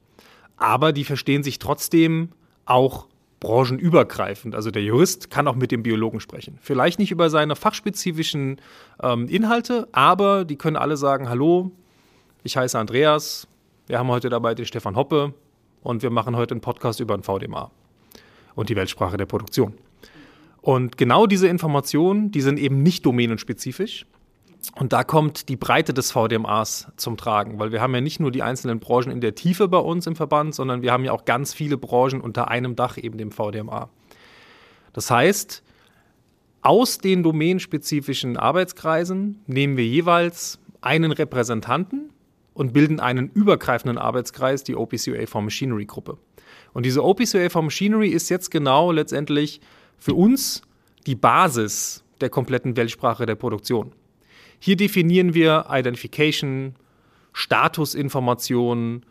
Aber 0.56 0.92
die 0.92 1.04
verstehen 1.04 1.42
sich 1.42 1.58
trotzdem 1.58 2.30
auch 2.64 3.06
branchenübergreifend. 3.40 4.54
Also 4.54 4.70
der 4.70 4.82
Jurist 4.82 5.30
kann 5.30 5.46
auch 5.46 5.54
mit 5.54 5.70
dem 5.70 5.82
Biologen 5.82 6.18
sprechen. 6.18 6.58
Vielleicht 6.60 6.98
nicht 6.98 7.10
über 7.10 7.30
seine 7.30 7.56
fachspezifischen 7.56 8.60
ähm, 9.02 9.28
Inhalte, 9.28 9.86
aber 9.92 10.44
die 10.44 10.56
können 10.56 10.76
alle 10.76 10.96
sagen, 10.96 11.28
hallo, 11.28 11.70
ich 12.42 12.56
heiße 12.56 12.78
Andreas, 12.78 13.46
wir 13.86 13.98
haben 13.98 14.08
heute 14.08 14.30
dabei 14.30 14.54
den 14.54 14.64
Stefan 14.64 14.96
Hoppe 14.96 15.34
und 15.82 16.02
wir 16.02 16.10
machen 16.10 16.36
heute 16.36 16.54
einen 16.54 16.62
Podcast 16.62 17.00
über 17.00 17.16
den 17.16 17.22
VDMA 17.22 17.70
und 18.54 18.70
die 18.70 18.76
Weltsprache 18.76 19.16
der 19.16 19.26
Produktion. 19.26 19.74
Und 20.64 20.96
genau 20.96 21.26
diese 21.26 21.46
Informationen, 21.46 22.30
die 22.30 22.40
sind 22.40 22.58
eben 22.58 22.82
nicht 22.82 23.04
domänenspezifisch. 23.04 24.06
Und 24.76 24.94
da 24.94 25.04
kommt 25.04 25.50
die 25.50 25.56
Breite 25.56 25.92
des 25.92 26.10
VDMAs 26.10 26.90
zum 26.96 27.18
Tragen, 27.18 27.58
weil 27.58 27.70
wir 27.70 27.82
haben 27.82 27.94
ja 27.94 28.00
nicht 28.00 28.18
nur 28.18 28.30
die 28.30 28.42
einzelnen 28.42 28.80
Branchen 28.80 29.10
in 29.10 29.20
der 29.20 29.34
Tiefe 29.34 29.68
bei 29.68 29.76
uns 29.76 30.06
im 30.06 30.16
Verband, 30.16 30.54
sondern 30.54 30.80
wir 30.80 30.90
haben 30.90 31.04
ja 31.04 31.12
auch 31.12 31.26
ganz 31.26 31.52
viele 31.52 31.76
Branchen 31.76 32.22
unter 32.22 32.48
einem 32.48 32.76
Dach, 32.76 32.96
eben 32.96 33.18
dem 33.18 33.30
VDMA. 33.30 33.90
Das 34.94 35.10
heißt, 35.10 35.62
aus 36.62 36.96
den 36.96 37.22
domänenspezifischen 37.22 38.38
Arbeitskreisen 38.38 39.42
nehmen 39.46 39.76
wir 39.76 39.86
jeweils 39.86 40.60
einen 40.80 41.12
Repräsentanten 41.12 42.08
und 42.54 42.72
bilden 42.72 43.00
einen 43.00 43.28
übergreifenden 43.28 43.98
Arbeitskreis, 43.98 44.64
die 44.64 44.76
OPCUA 44.76 45.26
for 45.26 45.42
Machinery 45.42 45.84
Gruppe. 45.84 46.16
Und 46.72 46.86
diese 46.86 47.04
OPCUA 47.04 47.50
for 47.50 47.60
Machinery 47.60 48.08
ist 48.08 48.30
jetzt 48.30 48.50
genau 48.50 48.92
letztendlich 48.92 49.60
für 50.04 50.12
uns 50.12 50.60
die 51.06 51.14
Basis 51.14 52.04
der 52.20 52.28
kompletten 52.28 52.76
Weltsprache 52.76 53.24
der 53.24 53.36
Produktion. 53.36 53.92
Hier 54.58 54.76
definieren 54.76 55.32
wir 55.32 55.64
Identification, 55.70 56.74
Statusinformationen, 57.32 59.06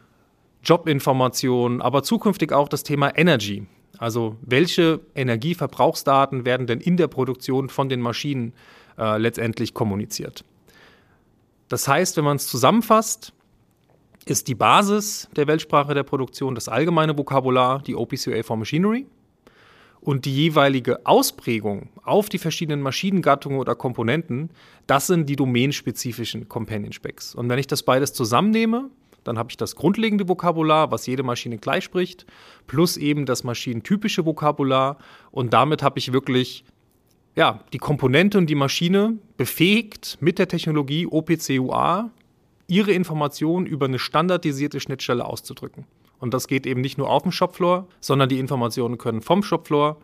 Jobinformationen, 0.63 1.81
aber 1.81 2.03
zukünftig 2.03 2.51
auch 2.51 2.69
das 2.69 2.83
Thema 2.83 3.17
Energy. 3.17 3.65
Also 3.97 4.37
welche 4.41 4.99
Energieverbrauchsdaten 5.15 6.45
werden 6.45 6.67
denn 6.67 6.79
in 6.79 6.95
der 6.95 7.07
Produktion 7.07 7.69
von 7.69 7.89
den 7.89 7.99
Maschinen 7.99 8.53
äh, 8.99 9.17
letztendlich 9.17 9.73
kommuniziert? 9.73 10.45
Das 11.69 11.87
heißt, 11.87 12.17
wenn 12.17 12.23
man 12.23 12.35
es 12.35 12.45
zusammenfasst, 12.45 13.33
ist 14.25 14.47
die 14.47 14.55
Basis 14.55 15.27
der 15.35 15.47
Weltsprache 15.47 15.95
der 15.95 16.03
Produktion 16.03 16.53
das 16.53 16.69
allgemeine 16.69 17.17
Vokabular, 17.17 17.81
die 17.81 17.95
OPCUA 17.95 18.43
for 18.43 18.57
Machinery 18.57 19.07
und 20.03 20.25
die 20.25 20.35
jeweilige 20.35 21.05
Ausprägung 21.05 21.89
auf 22.03 22.27
die 22.27 22.37
verschiedenen 22.37 22.81
Maschinengattungen 22.81 23.59
oder 23.59 23.73
Komponenten, 23.75 24.49
das 24.85 25.07
sind 25.07 25.29
die 25.29 25.35
domänenspezifischen 25.35 26.49
Companion 26.49 26.91
Specs. 26.91 27.33
Und 27.33 27.49
wenn 27.49 27.57
ich 27.57 27.67
das 27.67 27.83
beides 27.83 28.13
zusammennehme, 28.13 28.89
dann 29.23 29.37
habe 29.37 29.49
ich 29.49 29.57
das 29.57 29.77
grundlegende 29.77 30.27
Vokabular, 30.27 30.91
was 30.91 31.05
jede 31.05 31.23
Maschine 31.23 31.57
gleich 31.57 31.85
spricht, 31.85 32.25
plus 32.67 32.97
eben 32.97 33.25
das 33.25 33.45
maschinentypische 33.45 34.25
Vokabular 34.25 34.97
und 35.31 35.53
damit 35.53 35.81
habe 35.81 35.99
ich 35.99 36.11
wirklich 36.11 36.65
ja, 37.35 37.61
die 37.71 37.79
Komponente 37.79 38.37
und 38.37 38.47
die 38.47 38.55
Maschine 38.55 39.17
befähigt 39.37 40.17
mit 40.19 40.37
der 40.37 40.47
Technologie 40.47 41.07
OPC-UA 41.07 42.11
ihre 42.67 42.91
Informationen 42.91 43.65
über 43.65 43.85
eine 43.85 43.99
standardisierte 43.99 44.79
Schnittstelle 44.79 45.25
auszudrücken. 45.25 45.85
Und 46.23 46.33
das 46.33 46.47
geht 46.47 46.65
eben 46.65 46.79
nicht 46.79 46.97
nur 46.97 47.09
auf 47.09 47.23
dem 47.23 47.33
Shopfloor, 47.33 47.85
sondern 47.99 48.29
die 48.29 48.39
Informationen 48.39 48.97
können 48.97 49.21
vom 49.21 49.43
Shopfloor 49.43 49.97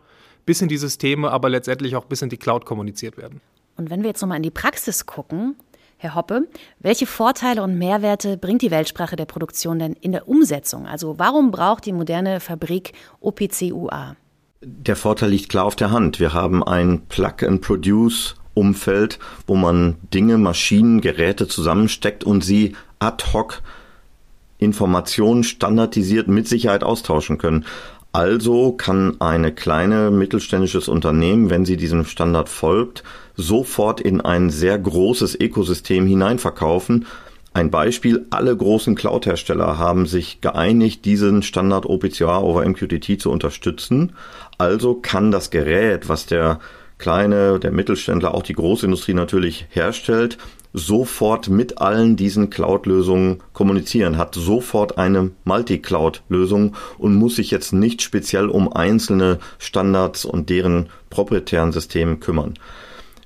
bis 0.44 0.60
in 0.60 0.68
die 0.68 0.76
Systeme, 0.76 1.30
aber 1.30 1.48
letztendlich 1.48 1.96
auch 1.96 2.04
bis 2.04 2.20
in 2.20 2.28
die 2.28 2.36
Cloud 2.36 2.66
kommuniziert 2.66 3.16
werden. 3.16 3.40
Und 3.78 3.88
wenn 3.88 4.02
wir 4.02 4.10
jetzt 4.10 4.20
nochmal 4.20 4.36
in 4.36 4.42
die 4.42 4.50
Praxis 4.50 5.06
gucken, 5.06 5.56
Herr 5.96 6.14
Hoppe, 6.14 6.46
welche 6.78 7.06
Vorteile 7.06 7.62
und 7.62 7.78
Mehrwerte 7.78 8.36
bringt 8.36 8.60
die 8.60 8.70
Weltsprache 8.70 9.16
der 9.16 9.24
Produktion 9.24 9.78
denn 9.78 9.94
in 9.94 10.12
der 10.12 10.28
Umsetzung? 10.28 10.86
Also 10.86 11.18
warum 11.18 11.52
braucht 11.52 11.86
die 11.86 11.94
moderne 11.94 12.40
Fabrik 12.40 12.92
OPC-UA? 13.20 14.14
Der 14.60 14.96
Vorteil 14.96 15.30
liegt 15.30 15.48
klar 15.48 15.64
auf 15.64 15.74
der 15.74 15.90
Hand. 15.90 16.20
Wir 16.20 16.34
haben 16.34 16.62
ein 16.62 17.00
Plug-and-Produce-Umfeld, 17.08 19.18
wo 19.46 19.56
man 19.56 19.96
Dinge, 20.12 20.36
Maschinen, 20.36 21.00
Geräte 21.00 21.48
zusammensteckt 21.48 22.24
und 22.24 22.44
sie 22.44 22.76
ad 22.98 23.24
hoc 23.32 23.62
Informationen 24.60 25.42
standardisiert 25.42 26.28
mit 26.28 26.46
Sicherheit 26.46 26.84
austauschen 26.84 27.38
können. 27.38 27.64
Also 28.12 28.72
kann 28.72 29.20
eine 29.20 29.52
kleine 29.52 30.10
mittelständisches 30.10 30.88
Unternehmen, 30.88 31.48
wenn 31.48 31.64
sie 31.64 31.76
diesem 31.76 32.04
Standard 32.04 32.48
folgt, 32.48 33.04
sofort 33.36 34.00
in 34.00 34.20
ein 34.20 34.50
sehr 34.50 34.78
großes 34.78 35.38
Ökosystem 35.40 36.06
hineinverkaufen. 36.06 37.06
Ein 37.52 37.70
Beispiel, 37.70 38.26
alle 38.30 38.56
großen 38.56 38.94
Cloud-Hersteller 38.94 39.78
haben 39.78 40.06
sich 40.06 40.40
geeinigt, 40.40 41.04
diesen 41.04 41.42
Standard 41.42 41.84
OPCOA 41.86 42.40
over 42.40 42.64
MQTT 42.68 43.20
zu 43.20 43.30
unterstützen. 43.30 44.12
Also 44.58 44.94
kann 44.94 45.30
das 45.30 45.50
Gerät, 45.50 46.08
was 46.08 46.26
der 46.26 46.60
kleine, 47.00 47.58
der 47.58 47.72
Mittelständler, 47.72 48.34
auch 48.34 48.44
die 48.44 48.52
Großindustrie 48.52 49.14
natürlich 49.14 49.66
herstellt, 49.70 50.38
sofort 50.72 51.48
mit 51.48 51.78
allen 51.78 52.14
diesen 52.14 52.50
Cloud-Lösungen 52.50 53.42
kommunizieren, 53.52 54.18
hat 54.18 54.34
sofort 54.36 54.98
eine 54.98 55.32
Multi-Cloud-Lösung 55.44 56.76
und 56.98 57.16
muss 57.16 57.36
sich 57.36 57.50
jetzt 57.50 57.72
nicht 57.72 58.02
speziell 58.02 58.48
um 58.48 58.72
einzelne 58.72 59.38
Standards 59.58 60.24
und 60.24 60.48
deren 60.50 60.90
proprietären 61.08 61.72
Systeme 61.72 62.18
kümmern. 62.18 62.54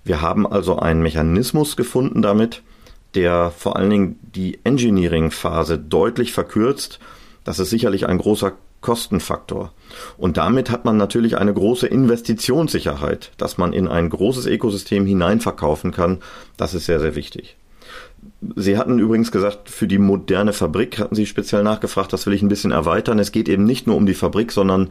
Wir 0.05 0.23
haben 0.23 0.47
also 0.47 0.79
einen 0.79 1.03
Mechanismus 1.03 1.77
gefunden 1.77 2.23
damit, 2.23 2.63
der 3.15 3.51
vor 3.51 3.77
allen 3.77 3.91
Dingen 3.91 4.19
die 4.23 4.61
Engineering-Phase 4.65 5.79
deutlich 5.79 6.33
verkürzt. 6.33 6.99
Das 7.43 7.59
ist 7.59 7.71
sicherlich 7.71 8.07
ein 8.07 8.19
großer 8.19 8.53
Kostenfaktor. 8.85 9.73
Und 10.19 10.37
damit 10.37 10.71
hat 10.71 10.85
man 10.85 10.99
natürlich 10.99 11.39
eine 11.39 11.55
große 11.55 11.87
Investitionssicherheit, 11.87 13.33
dass 13.39 13.57
man 13.57 13.73
in 13.73 13.89
ein 13.89 14.11
großes 14.11 14.45
Ökosystem 14.45 15.07
hineinverkaufen 15.07 15.91
kann. 15.91 16.19
Das 16.59 16.75
ist 16.75 16.85
sehr, 16.85 17.01
sehr 17.01 17.17
wichtig. 17.17 17.57
Sie 18.57 18.77
hatten 18.77 18.99
übrigens 18.99 19.33
gesagt, 19.33 19.71
für 19.71 19.87
die 19.87 19.99
moderne 19.99 20.53
Fabrik 20.53 20.99
hatten 20.99 21.15
Sie 21.15 21.25
speziell 21.25 21.63
nachgefragt, 21.63 22.13
das 22.13 22.27
will 22.27 22.35
ich 22.35 22.43
ein 22.43 22.49
bisschen 22.49 22.73
erweitern. 22.73 23.19
Es 23.19 23.33
geht 23.33 23.49
eben 23.49 23.65
nicht 23.65 23.87
nur 23.87 23.97
um 23.97 24.05
die 24.05 24.15
Fabrik, 24.15 24.53
sondern 24.53 24.91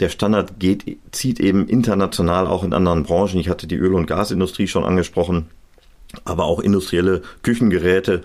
der 0.00 0.08
Standard 0.08 0.58
geht, 0.58 0.96
zieht 1.12 1.38
eben 1.38 1.68
international 1.68 2.46
auch 2.46 2.64
in 2.64 2.72
anderen 2.72 3.02
Branchen. 3.02 3.38
Ich 3.38 3.50
hatte 3.50 3.66
die 3.66 3.76
Öl- 3.76 3.94
und 3.94 4.06
Gasindustrie 4.06 4.68
schon 4.68 4.84
angesprochen, 4.84 5.50
aber 6.24 6.44
auch 6.44 6.60
industrielle 6.60 7.20
Küchengeräte 7.42 8.22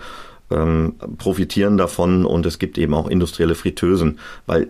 ähm, 0.51 0.95
profitieren 1.17 1.77
davon 1.77 2.25
und 2.25 2.45
es 2.45 2.59
gibt 2.59 2.77
eben 2.77 2.93
auch 2.93 3.07
industrielle 3.07 3.55
Fritteusen, 3.55 4.19
weil 4.45 4.69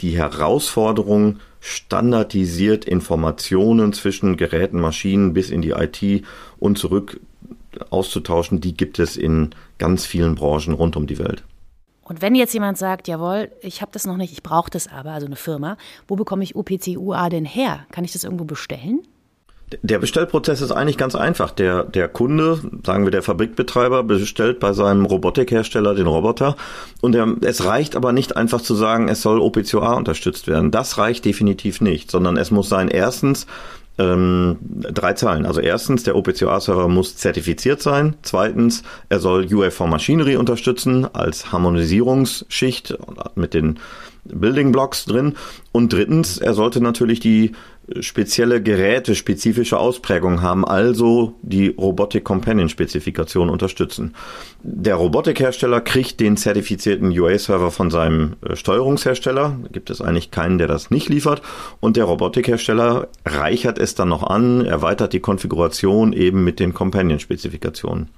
die, 0.00 0.16
Herausforderung, 0.16 1.38
standardisiert 1.60 2.84
Informationen 2.84 3.94
zwischen 3.94 4.36
Geräten, 4.36 4.80
Maschinen 4.80 5.32
bis 5.32 5.48
in 5.48 5.62
die 5.62 5.70
IT 5.70 6.24
und 6.58 6.76
zurück 6.76 7.20
auszutauschen, 7.90 8.60
die 8.60 8.76
gibt 8.76 8.98
es 8.98 9.16
in 9.16 9.50
ganz 9.78 10.04
vielen 10.04 10.34
Branchen 10.34 10.74
rund 10.74 10.96
um 10.96 11.06
die 11.06 11.18
Welt. 11.18 11.42
Und 12.02 12.20
wenn 12.20 12.34
jetzt 12.34 12.52
jemand 12.52 12.76
sagt, 12.76 13.08
jawohl, 13.08 13.50
ich 13.62 13.80
habe 13.80 13.92
das 13.92 14.06
noch 14.06 14.18
nicht, 14.18 14.32
ich 14.32 14.42
brauche 14.42 14.70
das 14.70 14.88
aber, 14.88 15.12
also 15.12 15.26
eine 15.26 15.36
Firma, 15.36 15.78
wo 16.06 16.16
bekomme 16.16 16.44
ich 16.44 16.54
UPC-UA 16.54 17.30
denn 17.30 17.46
her? 17.46 17.86
Kann 17.90 18.04
ich 18.04 18.12
das 18.12 18.24
irgendwo 18.24 18.44
bestellen? 18.44 19.00
Der 19.82 19.98
Bestellprozess 19.98 20.60
ist 20.60 20.72
eigentlich 20.72 20.98
ganz 20.98 21.14
einfach. 21.14 21.50
Der, 21.50 21.84
der 21.84 22.08
Kunde, 22.08 22.60
sagen 22.84 23.04
wir 23.04 23.10
der 23.10 23.22
Fabrikbetreiber, 23.22 24.02
bestellt 24.02 24.60
bei 24.60 24.72
seinem 24.72 25.06
Robotikhersteller 25.06 25.94
den 25.94 26.06
Roboter. 26.06 26.56
Und 27.00 27.12
der, 27.12 27.34
es 27.42 27.64
reicht 27.64 27.96
aber 27.96 28.12
nicht 28.12 28.36
einfach 28.36 28.60
zu 28.60 28.74
sagen, 28.74 29.08
es 29.08 29.22
soll 29.22 29.40
OPCOA 29.40 29.94
unterstützt 29.94 30.46
werden. 30.46 30.70
Das 30.70 30.98
reicht 30.98 31.24
definitiv 31.24 31.80
nicht, 31.80 32.10
sondern 32.10 32.36
es 32.36 32.50
muss 32.50 32.68
sein, 32.68 32.88
erstens, 32.88 33.46
ähm, 33.98 34.58
drei 34.60 35.12
Zahlen. 35.12 35.46
Also 35.46 35.60
erstens, 35.60 36.02
der 36.02 36.16
OPCOA-Server 36.16 36.88
muss 36.88 37.16
zertifiziert 37.16 37.80
sein. 37.80 38.16
Zweitens, 38.22 38.82
er 39.08 39.20
soll 39.20 39.44
UF4 39.44 39.86
Machinery 39.86 40.36
unterstützen 40.36 41.06
als 41.14 41.52
Harmonisierungsschicht 41.52 42.96
mit 43.36 43.54
den 43.54 43.78
Building 44.24 44.72
Blocks 44.72 45.04
drin. 45.04 45.34
Und 45.72 45.92
drittens, 45.92 46.38
er 46.38 46.54
sollte 46.54 46.80
natürlich 46.80 47.20
die 47.20 47.52
spezielle 48.00 48.62
Geräte 48.62 49.14
spezifische 49.14 49.78
Ausprägungen 49.78 50.40
haben, 50.40 50.64
also 50.64 51.34
die 51.42 51.68
Robotic 51.68 52.24
Companion 52.24 52.68
Spezifikation 52.68 53.50
unterstützen. 53.50 54.14
Der 54.62 54.94
Robotikhersteller 54.94 55.80
kriegt 55.82 56.20
den 56.20 56.36
zertifizierten 56.36 57.10
UA-Server 57.10 57.70
von 57.70 57.90
seinem 57.90 58.36
äh, 58.42 58.56
Steuerungshersteller. 58.56 59.58
Da 59.62 59.68
gibt 59.70 59.90
es 59.90 60.00
eigentlich 60.00 60.30
keinen, 60.30 60.58
der 60.58 60.68
das 60.68 60.90
nicht 60.90 61.08
liefert. 61.08 61.42
Und 61.80 61.96
der 61.96 62.04
Robotikhersteller 62.04 63.08
reichert 63.26 63.78
es 63.78 63.94
dann 63.94 64.08
noch 64.08 64.22
an, 64.22 64.64
erweitert 64.64 65.12
die 65.12 65.20
Konfiguration 65.20 66.12
eben 66.12 66.42
mit 66.42 66.60
den 66.60 66.72
Companion-Spezifikationen. 66.72 68.08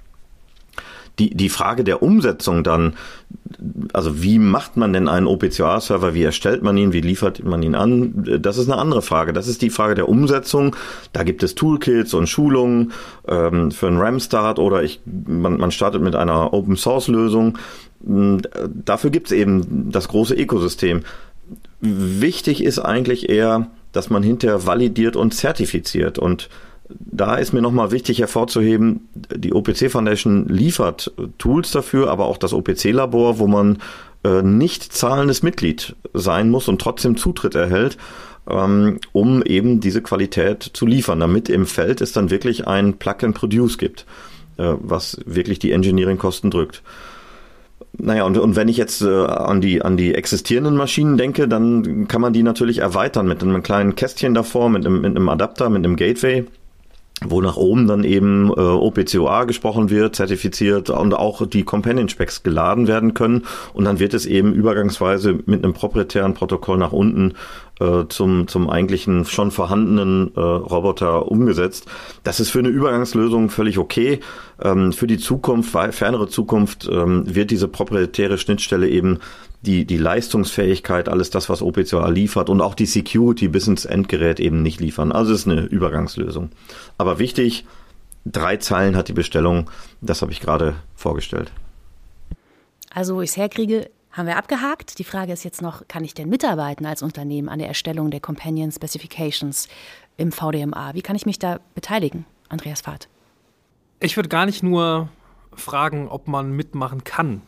Die, 1.19 1.35
die 1.35 1.49
Frage 1.49 1.83
der 1.83 2.03
Umsetzung 2.03 2.63
dann, 2.63 2.93
also 3.97 4.21
wie 4.21 4.37
macht 4.37 4.77
man 4.77 4.93
denn 4.93 5.07
einen 5.07 5.25
OPCOA-Server, 5.25 6.13
wie 6.13 6.21
erstellt 6.21 6.61
man 6.61 6.77
ihn, 6.77 6.93
wie 6.93 7.01
liefert 7.01 7.43
man 7.43 7.63
ihn 7.63 7.73
an, 7.73 8.37
das 8.39 8.59
ist 8.59 8.69
eine 8.69 8.79
andere 8.79 9.01
Frage. 9.01 9.33
Das 9.33 9.47
ist 9.47 9.63
die 9.63 9.71
Frage 9.71 9.95
der 9.95 10.07
Umsetzung. 10.07 10.75
Da 11.13 11.23
gibt 11.23 11.41
es 11.41 11.55
Toolkits 11.55 12.13
und 12.13 12.29
Schulungen 12.29 12.91
ähm, 13.27 13.71
für 13.71 13.87
einen 13.87 13.97
RAM-Start 13.97 14.59
oder 14.59 14.83
ich, 14.83 15.01
man, 15.05 15.57
man 15.57 15.71
startet 15.71 16.03
mit 16.03 16.15
einer 16.15 16.53
Open-Source-Lösung. 16.53 17.57
Dafür 17.99 19.09
gibt 19.09 19.27
es 19.27 19.31
eben 19.31 19.91
das 19.91 20.09
große 20.09 20.35
Ökosystem. 20.35 21.01
Wichtig 21.81 22.63
ist 22.63 22.77
eigentlich 22.77 23.29
eher, 23.29 23.65
dass 23.93 24.11
man 24.11 24.21
hinterher 24.21 24.67
validiert 24.67 25.15
und 25.15 25.33
zertifiziert 25.33 26.19
und 26.19 26.49
da 26.89 27.35
ist 27.35 27.53
mir 27.53 27.61
nochmal 27.61 27.91
wichtig 27.91 28.19
hervorzuheben, 28.19 29.09
die 29.13 29.53
OPC 29.53 29.91
Foundation 29.91 30.47
liefert 30.47 31.11
Tools 31.37 31.71
dafür, 31.71 32.09
aber 32.09 32.25
auch 32.25 32.37
das 32.37 32.53
OPC-Labor, 32.53 33.39
wo 33.39 33.47
man 33.47 33.79
äh, 34.23 34.41
nicht 34.41 34.93
zahlendes 34.93 35.43
Mitglied 35.43 35.95
sein 36.13 36.49
muss 36.49 36.67
und 36.67 36.79
trotzdem 36.79 37.17
Zutritt 37.17 37.55
erhält, 37.55 37.97
ähm, 38.49 38.99
um 39.11 39.43
eben 39.43 39.79
diese 39.79 40.01
Qualität 40.01 40.63
zu 40.63 40.85
liefern, 40.85 41.19
damit 41.19 41.49
im 41.49 41.65
Feld 41.65 42.01
es 42.01 42.13
dann 42.13 42.29
wirklich 42.29 42.67
ein 42.67 42.93
Plug-and-Produce 42.97 43.77
gibt, 43.77 44.05
äh, 44.57 44.73
was 44.79 45.19
wirklich 45.25 45.59
die 45.59 45.71
Engineering-Kosten 45.71 46.51
drückt. 46.51 46.83
Naja, 47.99 48.23
und, 48.23 48.37
und 48.37 48.55
wenn 48.55 48.67
ich 48.67 48.77
jetzt 48.77 49.01
äh, 49.01 49.07
an, 49.07 49.59
die, 49.59 49.81
an 49.81 49.97
die 49.97 50.13
existierenden 50.13 50.75
Maschinen 50.75 51.17
denke, 51.17 51.47
dann 51.47 52.07
kann 52.07 52.21
man 52.21 52.31
die 52.31 52.43
natürlich 52.43 52.77
erweitern 52.77 53.27
mit 53.27 53.41
einem 53.41 53.63
kleinen 53.63 53.95
Kästchen 53.95 54.33
davor, 54.33 54.69
mit 54.69 54.85
einem, 54.85 55.01
mit 55.01 55.15
einem 55.15 55.29
Adapter, 55.29 55.69
mit 55.69 55.83
einem 55.83 55.95
Gateway 55.95 56.45
wo 57.25 57.41
nach 57.41 57.57
oben 57.57 57.87
dann 57.87 58.03
eben 58.03 58.49
äh, 58.49 58.59
OPCOA 58.59 59.45
gesprochen 59.45 59.89
wird, 59.89 60.15
zertifiziert 60.15 60.89
und 60.89 61.13
auch 61.13 61.45
die 61.47 61.63
Companion 61.63 62.09
Specs 62.09 62.43
geladen 62.43 62.87
werden 62.87 63.13
können. 63.13 63.45
Und 63.73 63.85
dann 63.85 63.99
wird 63.99 64.13
es 64.13 64.25
eben 64.25 64.53
übergangsweise 64.53 65.39
mit 65.45 65.63
einem 65.63 65.73
proprietären 65.73 66.33
Protokoll 66.33 66.77
nach 66.77 66.91
unten 66.91 67.33
äh, 67.79 68.05
zum 68.09 68.47
zum 68.47 68.69
eigentlichen 68.69 69.25
schon 69.25 69.51
vorhandenen 69.51 70.31
äh, 70.35 70.39
Roboter 70.39 71.31
umgesetzt. 71.31 71.85
Das 72.23 72.39
ist 72.39 72.49
für 72.49 72.59
eine 72.59 72.69
Übergangslösung 72.69 73.49
völlig 73.49 73.77
okay. 73.77 74.19
Ähm, 74.61 74.93
für 74.93 75.07
die 75.07 75.17
Zukunft, 75.17 75.71
fernere 75.93 76.27
Zukunft 76.27 76.89
ähm, 76.91 77.23
wird 77.33 77.51
diese 77.51 77.67
proprietäre 77.67 78.37
Schnittstelle 78.37 78.87
eben 78.87 79.19
die, 79.61 79.85
die 79.85 79.97
Leistungsfähigkeit, 79.97 81.09
alles 81.09 81.29
das, 81.29 81.49
was 81.49 81.61
OPCOA 81.61 82.09
liefert 82.09 82.49
und 82.49 82.61
auch 82.61 82.75
die 82.75 82.85
Security 82.85 83.47
bis 83.47 83.67
ins 83.67 83.85
Endgerät 83.85 84.39
eben 84.39 84.61
nicht 84.61 84.79
liefern. 84.79 85.11
Also 85.11 85.33
es 85.33 85.41
ist 85.41 85.47
eine 85.47 85.61
Übergangslösung. 85.61 86.49
Aber 86.97 87.19
wichtig, 87.19 87.65
drei 88.25 88.57
Zeilen 88.57 88.95
hat 88.95 89.07
die 89.07 89.13
Bestellung, 89.13 89.69
das 90.01 90.21
habe 90.21 90.31
ich 90.31 90.39
gerade 90.39 90.75
vorgestellt. 90.95 91.51
Also, 92.93 93.15
wo 93.15 93.21
ich 93.21 93.31
es 93.31 93.37
herkriege, 93.37 93.89
haben 94.17 94.25
wir 94.25 94.37
abgehakt. 94.37 94.97
Die 94.97 95.03
Frage 95.03 95.31
ist 95.31 95.43
jetzt 95.43 95.61
noch, 95.61 95.87
kann 95.87 96.03
ich 96.03 96.15
denn 96.15 96.27
mitarbeiten 96.27 96.85
als 96.85 97.03
Unternehmen 97.03 97.49
an 97.49 97.59
der 97.59 97.67
Erstellung 97.67 98.09
der 98.09 98.19
Companion 98.19 98.71
Specifications 98.71 99.69
im 100.17 100.31
VDMA? 100.31 100.95
Wie 100.95 101.03
kann 101.03 101.15
ich 101.15 101.27
mich 101.27 101.37
da 101.37 101.59
beteiligen, 101.75 102.25
Andreas 102.49 102.81
Fahrt? 102.81 103.07
Ich 103.99 104.15
würde 104.15 104.29
gar 104.29 104.47
nicht 104.47 104.63
nur 104.63 105.09
fragen, 105.53 106.07
ob 106.07 106.27
man 106.27 106.51
mitmachen 106.51 107.03
kann. 107.03 107.41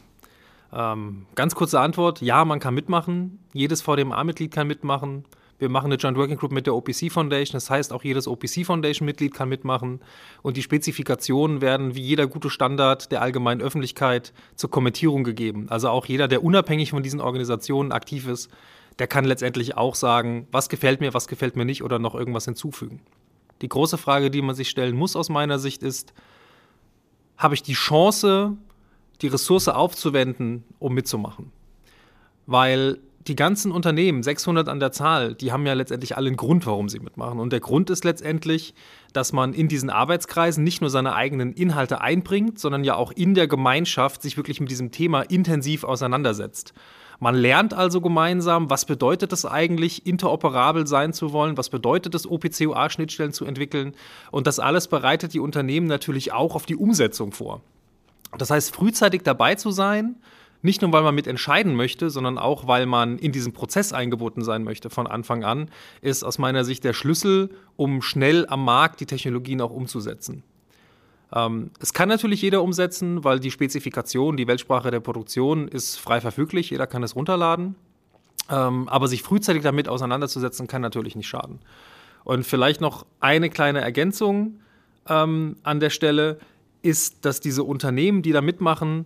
Ähm, 0.71 1.25
ganz 1.33 1.55
kurze 1.55 1.79
Antwort: 1.79 2.21
Ja, 2.21 2.45
man 2.45 2.59
kann 2.59 2.75
mitmachen. 2.75 3.39
Jedes 3.53 3.81
VDMA-Mitglied 3.81 4.51
kann 4.51 4.67
mitmachen. 4.67 5.25
Wir 5.60 5.70
machen 5.70 5.88
eine 5.88 5.96
Joint 5.96 6.18
Working 6.18 6.38
Group 6.38 6.54
mit 6.54 6.66
der 6.66 6.74
OPC 6.74 7.12
Foundation. 7.12 7.54
Das 7.54 7.70
heißt, 7.70 7.92
auch 7.92 8.04
jedes 8.04 8.28
OPC 8.28 8.66
Foundation-Mitglied 8.66 9.34
kann 9.34 9.50
mitmachen. 9.50 10.00
Und 10.42 10.56
die 10.56 10.62
Spezifikationen 10.63 11.62
werden 11.62 11.96
wie 11.96 12.01
jeder 12.01 12.28
gute 12.28 12.50
Standard 12.50 13.12
der 13.12 13.22
allgemeinen 13.22 13.62
Öffentlichkeit 13.62 14.34
zur 14.56 14.72
Kommentierung 14.72 15.25
gegeben. 15.25 15.68
Also 15.70 15.89
auch 15.89 16.06
jeder, 16.06 16.30
der 16.30 16.44
unabhängig 16.44 16.92
von 16.92 17.04
diesen 17.04 17.20
Organisationen 17.20 17.92
aktiv 17.92 18.28
ist, 18.28 18.50
der 19.00 19.08
kann 19.08 19.25
letztendlich 19.25 19.75
auch 19.75 19.96
sagen, 19.96 20.48
was 20.51 20.70
gefällt 20.70 21.01
mir, 21.01 21.13
was 21.13 21.28
gefällt 21.28 21.58
mir 21.58 21.66
nicht 21.66 21.84
oder 21.84 22.00
noch 22.00 22.16
irgendwas 22.16 22.46
hinzufügen. 22.46 23.01
Die 23.62 23.70
große 23.70 23.98
Frage, 23.98 24.32
die 24.32 24.42
man 24.42 24.56
sich 24.56 24.70
stellen 24.70 24.96
muss 24.96 25.18
aus 25.18 25.30
meiner 25.30 25.60
Sicht 25.60 25.84
ist, 25.84 26.13
habe 27.38 27.56
ich 27.56 27.63
die 27.63 27.74
Chance, 27.74 28.56
die 29.22 29.28
Ressource 29.28 29.68
aufzuwenden, 29.68 30.63
um 30.80 30.93
mitzumachen. 30.93 31.52
Weil 32.45 33.00
die 33.27 33.36
ganzen 33.36 33.71
Unternehmen, 33.71 34.23
600 34.23 34.69
an 34.69 34.79
der 34.79 34.91
Zahl, 34.91 35.36
die 35.36 35.51
haben 35.51 35.65
ja 35.65 35.73
letztendlich 35.73 36.15
alle 36.15 36.27
einen 36.27 36.38
Grund, 36.38 36.65
warum 36.65 36.89
sie 36.89 36.99
mitmachen. 36.99 37.39
Und 37.39 37.51
der 37.51 37.60
Grund 37.60 37.89
ist 37.89 38.05
letztendlich, 38.05 38.73
dass 39.13 39.34
man 39.34 39.53
in 39.53 39.67
diesen 39.67 39.89
Arbeitskreisen 39.89 40.63
nicht 40.63 40.82
nur 40.82 40.89
seine 40.89 41.13
eigenen 41.13 41.53
Inhalte 41.53 42.01
einbringt, 42.01 42.60
sondern 42.60 42.84
ja 42.84 42.95
auch 42.95 43.12
in 43.12 43.36
der 43.36 43.47
Gemeinschaft 43.47 44.21
sich 44.21 44.38
wirklich 44.38 44.62
mit 44.62 44.71
diesem 44.71 44.91
Thema 44.91 45.21
intensiv 45.21 45.84
auseinandersetzt. 45.84 46.73
Man 47.19 47.36
lernt 47.36 47.73
also 47.73 47.99
gemeinsam, 47.99 48.69
was 48.69 48.86
bedeutet 48.86 49.34
es 49.34 49.45
eigentlich, 49.45 50.05
interoperabel 50.08 50.88
sein 50.88 51.12
zu 51.12 51.34
wollen, 51.34 51.58
was 51.58 51.69
bedeutet 51.69 52.15
es, 52.15 52.25
OPCOA-Schnittstellen 52.25 53.34
zu 53.34 53.43
entwickeln. 53.43 53.93
Und 54.32 54.47
das 54.47 54.60
alles 54.60 54.88
bereitet 54.88 55.34
die 55.34 55.41
Unternehmen 55.41 55.88
natürlich 55.88 56.32
auch 56.32 56.55
auf 56.55 56.65
die 56.65 56.77
Umsetzung 56.77 57.34
vor. 57.34 57.62
Das 58.38 58.51
heißt, 58.51 58.73
frühzeitig 58.73 59.23
dabei 59.23 59.55
zu 59.55 59.71
sein, 59.71 60.15
nicht 60.62 60.82
nur 60.82 60.91
weil 60.91 61.04
man 61.04 61.15
mitentscheiden 61.15 61.76
möchte, 61.76 62.10
sondern 62.10 62.38
auch 62.38 62.67
weil 62.67 62.86
man 62.86 63.17
in 63.17 63.32
diesen 63.32 63.54
Prozess 63.54 63.93
eingebunden 63.93 64.43
sein 64.43 64.63
möchte 64.63 64.89
von 64.89 65.08
Anfang 65.08 65.43
an, 65.43 65.69
ist 66.02 66.24
aus 66.24 66.38
meiner 66.38 66.63
Sicht 66.63 66.84
der 66.84 66.93
Schlüssel, 66.93 67.50
um 67.76 68.02
schnell 68.02 68.45
am 68.48 68.65
Markt 68.65 69.00
die 69.00 69.06
Technologien 69.06 69.62
auch 69.62 69.72
umzusetzen. 69.72 70.43
Ähm, 71.34 71.72
es 71.80 71.93
kann 71.93 72.10
natürlich 72.10 72.41
jeder 72.41 72.62
umsetzen, 72.63 73.24
weil 73.24 73.39
die 73.39 73.52
Spezifikation, 73.52 74.36
die 74.36 74.48
Weltsprache 74.48 74.91
der 74.91 75.00
Produktion 75.00 75.67
ist 75.67 75.98
frei 75.98 76.22
verfüglich, 76.22 76.72
jeder 76.72 76.88
kann 76.88 77.04
es 77.04 77.15
runterladen. 77.15 77.76
Ähm, 78.50 78.89
aber 78.89 79.08
sich 79.08 79.22
frühzeitig 79.22 79.62
damit 79.62 79.88
auseinanderzusetzen, 79.88 80.67
kann 80.67 80.82
natürlich 80.82 81.15
nicht 81.15 81.28
schaden. 81.28 81.60
Und 82.24 82.45
vielleicht 82.45 82.82
noch 82.82 83.06
eine 83.19 83.50
kleine 83.50 83.82
Ergänzung 83.82 84.60
ähm, 85.08 85.58
an 85.63 85.80
der 85.80 85.91
Stelle 85.91 86.39
ist, 86.82 87.26
dass 87.26 87.39
diese 87.39 87.63
Unternehmen, 87.63 88.22
die 88.22 88.32
da 88.32 88.41
mitmachen, 88.41 89.06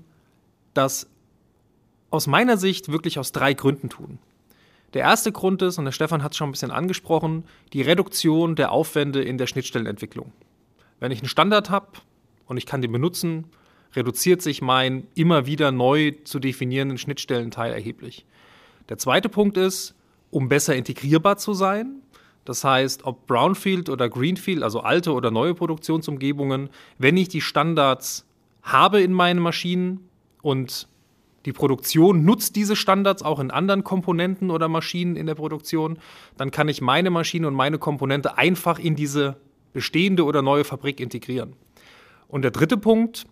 das 0.73 1.09
aus 2.13 2.27
meiner 2.27 2.57
Sicht 2.57 2.91
wirklich 2.91 3.17
aus 3.17 3.31
drei 3.31 3.55
Gründen 3.55 3.89
tun. 3.89 4.19
Der 4.93 5.01
erste 5.01 5.31
Grund 5.31 5.63
ist, 5.63 5.79
und 5.79 5.85
der 5.85 5.91
Stefan 5.91 6.21
hat 6.21 6.33
es 6.33 6.37
schon 6.37 6.49
ein 6.49 6.51
bisschen 6.51 6.69
angesprochen, 6.69 7.43
die 7.73 7.81
Reduktion 7.81 8.55
der 8.55 8.71
Aufwände 8.71 9.23
in 9.23 9.39
der 9.39 9.47
Schnittstellenentwicklung. 9.47 10.31
Wenn 10.99 11.11
ich 11.11 11.19
einen 11.19 11.27
Standard 11.27 11.71
habe 11.71 11.87
und 12.45 12.57
ich 12.57 12.67
kann 12.67 12.83
den 12.83 12.91
benutzen, 12.91 13.45
reduziert 13.95 14.43
sich 14.43 14.61
mein 14.61 15.07
immer 15.15 15.47
wieder 15.47 15.71
neu 15.71 16.11
zu 16.23 16.37
definierenden 16.37 16.99
Schnittstellenteil 16.99 17.73
erheblich. 17.73 18.27
Der 18.89 18.99
zweite 18.99 19.27
Punkt 19.27 19.57
ist, 19.57 19.95
um 20.29 20.49
besser 20.49 20.75
integrierbar 20.75 21.37
zu 21.37 21.55
sein, 21.55 22.03
das 22.45 22.63
heißt, 22.63 23.05
ob 23.05 23.25
Brownfield 23.25 23.89
oder 23.89 24.07
Greenfield, 24.07 24.61
also 24.61 24.81
alte 24.81 25.13
oder 25.13 25.31
neue 25.31 25.55
Produktionsumgebungen, 25.55 26.69
wenn 26.99 27.17
ich 27.17 27.29
die 27.29 27.41
Standards 27.41 28.27
habe 28.61 29.01
in 29.01 29.13
meinen 29.13 29.39
Maschinen 29.39 30.07
und 30.43 30.87
die 31.45 31.53
Produktion 31.53 32.23
nutzt 32.23 32.55
diese 32.55 32.75
Standards 32.75 33.23
auch 33.23 33.39
in 33.39 33.51
anderen 33.51 33.83
Komponenten 33.83 34.49
oder 34.49 34.67
Maschinen 34.67 35.15
in 35.15 35.25
der 35.25 35.35
Produktion, 35.35 35.97
dann 36.37 36.51
kann 36.51 36.69
ich 36.69 36.81
meine 36.81 37.09
Maschine 37.09 37.47
und 37.47 37.53
meine 37.53 37.79
Komponente 37.79 38.37
einfach 38.37 38.79
in 38.79 38.95
diese 38.95 39.37
bestehende 39.73 40.23
oder 40.23 40.41
neue 40.41 40.63
Fabrik 40.63 40.99
integrieren. 40.99 41.55
Und 42.27 42.43
der 42.43 42.51
dritte 42.51 42.77
Punkt, 42.77 43.25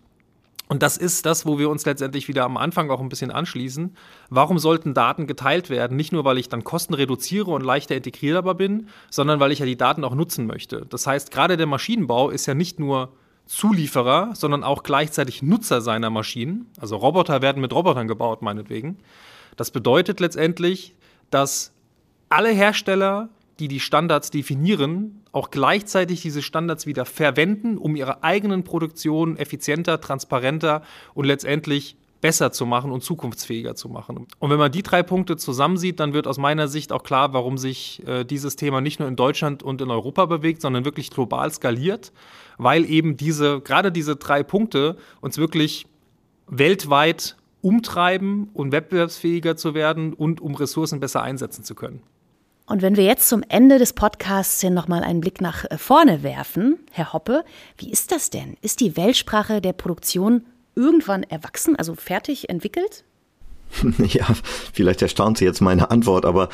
und 0.68 0.82
das 0.82 0.96
ist 0.96 1.26
das, 1.26 1.44
wo 1.44 1.58
wir 1.58 1.68
uns 1.68 1.84
letztendlich 1.84 2.28
wieder 2.28 2.44
am 2.44 2.56
Anfang 2.56 2.90
auch 2.90 3.00
ein 3.00 3.08
bisschen 3.08 3.30
anschließen. 3.30 3.94
Warum 4.30 4.58
sollten 4.58 4.94
Daten 4.94 5.26
geteilt 5.26 5.70
werden? 5.70 5.96
Nicht 5.96 6.12
nur, 6.12 6.24
weil 6.24 6.38
ich 6.38 6.48
dann 6.48 6.64
Kosten 6.64 6.94
reduziere 6.94 7.50
und 7.50 7.62
leichter 7.62 7.94
integrierbar 7.94 8.54
bin, 8.54 8.88
sondern 9.10 9.38
weil 9.40 9.52
ich 9.52 9.58
ja 9.58 9.66
die 9.66 9.76
Daten 9.76 10.04
auch 10.04 10.14
nutzen 10.14 10.46
möchte. 10.46 10.86
Das 10.88 11.06
heißt, 11.06 11.30
gerade 11.30 11.56
der 11.56 11.66
Maschinenbau 11.66 12.30
ist 12.30 12.46
ja 12.46 12.54
nicht 12.54 12.80
nur 12.80 13.12
Zulieferer, 13.46 14.30
sondern 14.34 14.64
auch 14.64 14.82
gleichzeitig 14.82 15.42
Nutzer 15.42 15.80
seiner 15.80 16.10
Maschinen. 16.10 16.70
Also 16.80 16.96
Roboter 16.96 17.42
werden 17.42 17.60
mit 17.60 17.72
Robotern 17.72 18.08
gebaut, 18.08 18.42
meinetwegen. 18.42 18.98
Das 19.56 19.70
bedeutet 19.70 20.20
letztendlich, 20.20 20.94
dass 21.30 21.72
alle 22.28 22.50
Hersteller 22.50 23.28
die 23.58 23.68
die 23.68 23.80
Standards 23.80 24.30
definieren, 24.30 25.22
auch 25.30 25.50
gleichzeitig 25.50 26.20
diese 26.20 26.42
Standards 26.42 26.86
wieder 26.86 27.04
verwenden, 27.04 27.78
um 27.78 27.96
ihre 27.96 28.24
eigenen 28.24 28.64
Produktionen 28.64 29.36
effizienter, 29.36 30.00
transparenter 30.00 30.82
und 31.14 31.26
letztendlich 31.26 31.96
besser 32.22 32.52
zu 32.52 32.64
machen 32.64 32.90
und 32.92 33.02
zukunftsfähiger 33.02 33.74
zu 33.74 33.90
machen. 33.90 34.26
Und 34.38 34.50
wenn 34.50 34.58
man 34.58 34.72
die 34.72 34.82
drei 34.82 35.02
Punkte 35.02 35.36
zusammensieht, 35.36 36.00
dann 36.00 36.14
wird 36.14 36.26
aus 36.26 36.38
meiner 36.38 36.68
Sicht 36.68 36.92
auch 36.92 37.02
klar, 37.02 37.34
warum 37.34 37.58
sich 37.58 38.02
äh, 38.06 38.24
dieses 38.24 38.56
Thema 38.56 38.80
nicht 38.80 39.00
nur 39.00 39.08
in 39.08 39.16
Deutschland 39.16 39.62
und 39.62 39.82
in 39.82 39.90
Europa 39.90 40.24
bewegt, 40.24 40.62
sondern 40.62 40.86
wirklich 40.86 41.10
global 41.10 41.52
skaliert, 41.52 42.12
weil 42.56 42.88
eben 42.88 43.16
diese, 43.18 43.60
gerade 43.60 43.92
diese 43.92 44.16
drei 44.16 44.42
Punkte 44.42 44.96
uns 45.20 45.36
wirklich 45.36 45.86
weltweit 46.46 47.36
umtreiben, 47.60 48.50
um 48.54 48.72
wettbewerbsfähiger 48.72 49.56
zu 49.56 49.74
werden 49.74 50.14
und 50.14 50.40
um 50.40 50.54
Ressourcen 50.54 51.00
besser 51.00 51.22
einsetzen 51.22 51.64
zu 51.64 51.74
können. 51.74 52.02
Und 52.66 52.82
wenn 52.82 52.96
wir 52.96 53.04
jetzt 53.04 53.28
zum 53.28 53.42
Ende 53.48 53.78
des 53.78 53.92
Podcasts 53.92 54.60
hin 54.60 54.72
nochmal 54.72 55.02
einen 55.02 55.20
Blick 55.20 55.40
nach 55.40 55.64
äh, 55.64 55.76
vorne 55.76 56.22
werfen, 56.22 56.78
Herr 56.92 57.12
Hoppe, 57.12 57.44
wie 57.76 57.90
ist 57.90 58.12
das 58.12 58.30
denn? 58.30 58.56
Ist 58.62 58.80
die 58.80 58.96
Weltsprache 58.96 59.60
der 59.60 59.72
Produktion 59.72 60.44
irgendwann 60.74 61.22
erwachsen, 61.22 61.76
also 61.76 61.94
fertig 61.94 62.48
entwickelt? 62.48 63.04
Ja, 64.08 64.26
vielleicht 64.72 65.02
erstaunt 65.02 65.38
Sie 65.38 65.44
jetzt 65.44 65.60
meine 65.60 65.90
Antwort, 65.90 66.24
aber 66.24 66.48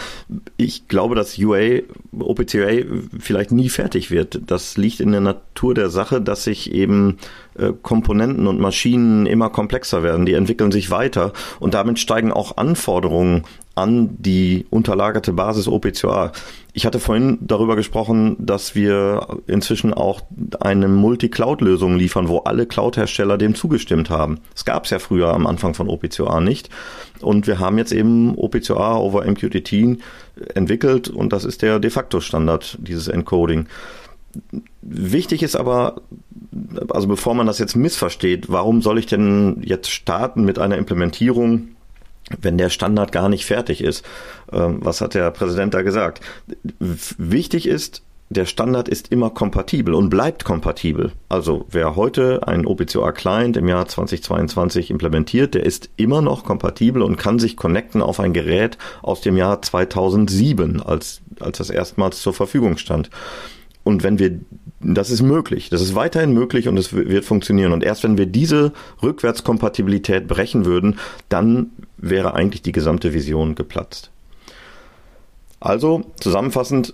ich 0.57 0.88
glaube, 0.88 1.14
dass 1.14 1.38
UA, 1.38 1.81
OPCUA 2.18 2.85
vielleicht 3.18 3.52
nie 3.52 3.68
fertig 3.68 4.11
wird. 4.11 4.40
Das 4.46 4.76
liegt 4.76 5.00
in 5.00 5.12
der 5.12 5.20
Natur 5.20 5.74
der 5.74 5.88
Sache, 5.88 6.20
dass 6.20 6.44
sich 6.44 6.72
eben 6.72 7.18
äh, 7.57 7.72
Komponenten 7.83 8.46
und 8.46 8.61
Maschinen 8.61 9.26
immer 9.26 9.50
komplexer 9.50 10.02
werden. 10.02 10.26
Die 10.26 10.35
entwickeln 10.35 10.72
sich 10.72 10.90
weiter 10.90 11.33
und 11.61 11.74
damit 11.74 11.98
steigen 11.98 12.33
auch 12.33 12.57
Anforderungen 12.57 13.44
an 13.78 14.16
die 14.18 14.66
unterlagerte 14.70 15.32
Basis 15.32 15.68
OPCOA. 15.68 16.32
Ich 16.72 16.84
hatte 16.84 17.00
vorhin 17.00 17.38
darüber 17.40 17.76
gesprochen, 17.76 18.36
dass 18.38 18.74
wir 18.74 19.40
inzwischen 19.46 19.94
auch 19.94 20.20
eine 20.60 20.88
Multi-Cloud-Lösung 20.88 21.96
liefern, 21.96 22.28
wo 22.28 22.38
alle 22.38 22.66
Cloud-Hersteller 22.66 23.38
dem 23.38 23.54
zugestimmt 23.54 24.10
haben. 24.10 24.40
Das 24.52 24.64
gab 24.64 24.84
es 24.84 24.90
ja 24.90 24.98
früher 24.98 25.32
am 25.32 25.46
Anfang 25.46 25.74
von 25.74 25.88
OPCOA 25.88 26.40
nicht. 26.40 26.68
Und 27.20 27.46
wir 27.46 27.58
haben 27.58 27.78
jetzt 27.78 27.92
eben 27.92 28.34
OPCOA 28.36 28.98
over 28.98 29.24
MQTT 29.24 29.98
entwickelt 30.54 31.08
und 31.08 31.32
das 31.32 31.44
ist 31.44 31.62
der 31.62 31.78
de 31.78 31.90
facto 31.90 32.20
Standard, 32.20 32.78
dieses 32.80 33.08
Encoding. 33.08 33.66
Wichtig 34.82 35.42
ist 35.42 35.56
aber, 35.56 36.02
also 36.90 37.08
bevor 37.08 37.34
man 37.34 37.46
das 37.46 37.58
jetzt 37.58 37.76
missversteht, 37.76 38.50
warum 38.50 38.82
soll 38.82 38.98
ich 38.98 39.06
denn 39.06 39.62
jetzt 39.64 39.90
starten 39.90 40.44
mit 40.44 40.58
einer 40.58 40.76
Implementierung, 40.76 41.68
wenn 42.40 42.58
der 42.58 42.70
Standard 42.70 43.12
gar 43.12 43.28
nicht 43.28 43.46
fertig 43.46 43.82
ist. 43.82 44.04
Ähm, 44.52 44.78
was 44.80 45.00
hat 45.00 45.14
der 45.14 45.30
Präsident 45.30 45.74
da 45.74 45.82
gesagt? 45.82 46.20
Wichtig 46.78 47.66
ist, 47.66 48.02
der 48.30 48.44
Standard 48.44 48.88
ist 48.88 49.10
immer 49.10 49.30
kompatibel 49.30 49.94
und 49.94 50.10
bleibt 50.10 50.44
kompatibel. 50.44 51.12
Also 51.30 51.64
wer 51.70 51.96
heute 51.96 52.46
einen 52.46 52.66
OPCOA 52.66 53.12
Client 53.12 53.56
im 53.56 53.68
Jahr 53.68 53.88
2022 53.88 54.90
implementiert, 54.90 55.54
der 55.54 55.64
ist 55.64 55.88
immer 55.96 56.20
noch 56.20 56.44
kompatibel 56.44 57.00
und 57.02 57.16
kann 57.16 57.38
sich 57.38 57.56
connecten 57.56 58.02
auf 58.02 58.20
ein 58.20 58.34
Gerät 58.34 58.76
aus 59.00 59.22
dem 59.22 59.38
Jahr 59.38 59.62
2007, 59.62 60.82
als, 60.82 61.22
als 61.40 61.58
das 61.58 61.70
erstmals 61.70 62.20
zur 62.20 62.34
Verfügung 62.34 62.76
stand. 62.76 63.08
Und 63.88 64.03
wenn 64.03 64.18
wir, 64.18 64.38
das 64.81 65.09
ist 65.09 65.22
möglich, 65.22 65.70
das 65.70 65.81
ist 65.81 65.94
weiterhin 65.94 66.35
möglich 66.35 66.68
und 66.68 66.77
es 66.77 66.92
wird 66.92 67.24
funktionieren. 67.24 67.72
Und 67.72 67.83
erst 67.83 68.05
wenn 68.05 68.18
wir 68.18 68.27
diese 68.27 68.74
Rückwärtskompatibilität 69.03 70.29
brechen 70.29 70.66
würden, 70.66 70.98
dann 71.31 71.70
wäre 71.96 72.35
eigentlich 72.35 72.61
die 72.61 72.72
gesamte 72.72 73.14
Vision 73.14 73.55
geplatzt. 73.55 74.11
Also 75.59 76.03
zusammenfassend, 76.20 76.92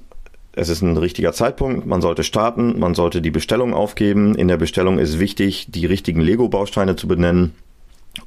es 0.53 0.69
ist 0.69 0.83
ein 0.83 0.97
richtiger 0.97 1.33
Zeitpunkt, 1.33 1.85
man 1.85 2.01
sollte 2.01 2.23
starten, 2.23 2.79
man 2.79 2.95
sollte 2.95 3.21
die 3.21 3.33
Bestellung 3.33 3.75
aufgeben. 3.75 4.37
In 4.37 4.47
der 4.47 4.57
Bestellung 4.57 5.01
ist 5.01 5.19
wichtig, 5.19 5.67
die 5.71 5.87
richtigen 5.87 6.21
Lego-Bausteine 6.21 6.95
zu 6.95 7.09
benennen. 7.09 7.55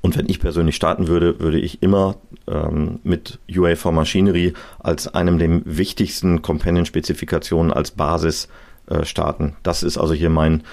Und 0.02 0.18
wenn 0.18 0.30
ich 0.30 0.40
persönlich 0.40 0.76
starten 0.76 1.08
würde, 1.08 1.40
würde 1.40 1.60
ich 1.60 1.82
immer 1.82 2.18
ähm, 2.48 3.00
mit 3.04 3.40
UA 3.50 3.76
for 3.76 3.92
Machinery 3.92 4.54
als 4.80 5.08
einem 5.08 5.40
der 5.40 5.62
wichtigsten 5.66 6.42
Companion-Spezifikationen 6.42 7.74
als 7.74 7.92
Basis 7.92 8.48
äh, 8.88 9.06
starten. 9.06 9.56
Das 9.64 9.84
ist 9.84 9.98
also 9.98 10.14
hier 10.14 10.30
mein 10.30 10.64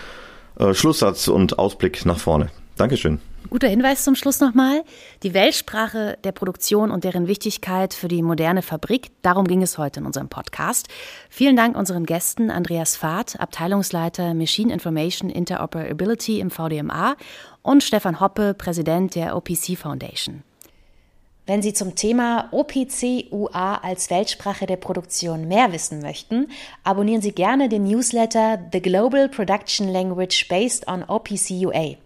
äh, 0.59 0.75
Schlusssatz 0.75 1.29
und 1.29 1.59
Ausblick 1.59 2.05
nach 2.07 2.19
vorne. 2.19 2.51
Dankeschön. 2.77 3.21
Guter 3.51 3.69
Hinweis 3.69 4.03
zum 4.05 4.15
Schluss 4.15 4.41
nochmal. 4.41 4.83
Die 5.23 5.35
Weltsprache 5.35 6.19
der 6.25 6.33
Produktion 6.33 6.91
und 6.91 7.05
deren 7.05 7.29
Wichtigkeit 7.29 7.93
für 7.93 8.09
die 8.09 8.23
moderne 8.23 8.63
Fabrik, 8.63 9.11
darum 9.23 9.47
ging 9.47 9.63
es 9.63 9.77
heute 9.77 10.01
in 10.01 10.07
unserem 10.07 10.29
Podcast. 10.29 10.89
Vielen 11.29 11.55
Dank 11.55 11.77
unseren 11.77 12.07
Gästen 12.07 12.51
Andreas 12.51 12.97
Fahrt, 12.97 13.39
Abteilungsleiter 13.39 14.35
Machine 14.35 14.73
Information 14.73 15.29
Interoperability 15.29 16.41
im 16.41 16.51
VDMA 16.51 17.17
und 17.65 17.83
Stefan 17.83 18.21
Hoppe, 18.21 18.55
Präsident 18.55 19.17
der 19.17 19.37
OPC 19.37 19.77
Foundation. 19.77 20.45
Wenn 21.47 21.61
Sie 21.61 21.75
zum 21.75 21.95
Thema 21.95 22.49
OPC-UA 22.53 23.77
als 23.83 24.09
Weltsprache 24.09 24.67
der 24.67 24.77
Produktion 24.77 25.49
mehr 25.49 25.73
wissen 25.73 26.01
möchten, 26.01 26.49
abonnieren 26.85 27.21
Sie 27.21 27.33
gerne 27.33 27.69
den 27.69 27.85
Newsletter 27.85 28.59
The 28.73 28.81
Global 28.81 29.29
Production 29.29 29.89
Language 29.89 30.47
Based 30.49 30.89
on 30.89 31.03
OPC-UA. 31.03 31.97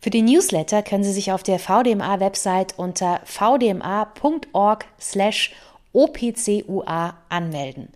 Für 0.00 0.10
den 0.10 0.24
Newsletter 0.24 0.82
können 0.82 1.04
Sie 1.04 1.12
sich 1.12 1.30
auf 1.32 1.42
der 1.42 1.58
VDMA-Website 1.58 2.78
unter 2.78 3.20
vdma.org 3.24 4.86
slash 4.98 5.52
OPCUA 5.92 7.18
anmelden. 7.28 7.88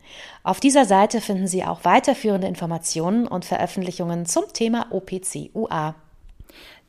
Auf 0.42 0.60
dieser 0.60 0.84
Seite 0.84 1.20
finden 1.20 1.46
Sie 1.46 1.64
auch 1.64 1.84
weiterführende 1.84 2.46
Informationen 2.46 3.26
und 3.26 3.44
Veröffentlichungen 3.44 4.26
zum 4.26 4.44
Thema 4.52 4.88
OPCUA. 4.90 5.94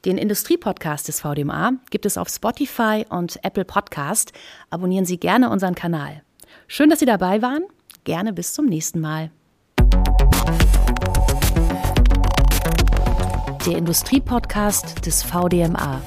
Den 0.05 0.19
Industriepodcast 0.19 1.07
des 1.07 1.21
VDMA 1.21 1.73
gibt 1.89 2.05
es 2.05 2.15
auf 2.19 2.29
Spotify 2.29 3.05
und 3.09 3.43
Apple 3.43 3.65
Podcast. 3.65 4.33
Abonnieren 4.69 5.05
Sie 5.05 5.17
gerne 5.17 5.49
unseren 5.49 5.73
Kanal. 5.73 6.21
Schön, 6.67 6.91
dass 6.91 6.99
Sie 6.99 7.07
dabei 7.07 7.41
waren. 7.41 7.63
Gerne 8.03 8.31
bis 8.31 8.53
zum 8.53 8.67
nächsten 8.67 9.01
Mal. 9.01 9.31
Der 13.65 13.77
Industriepodcast 13.77 15.03
des 15.07 15.23
VDMA. 15.23 16.03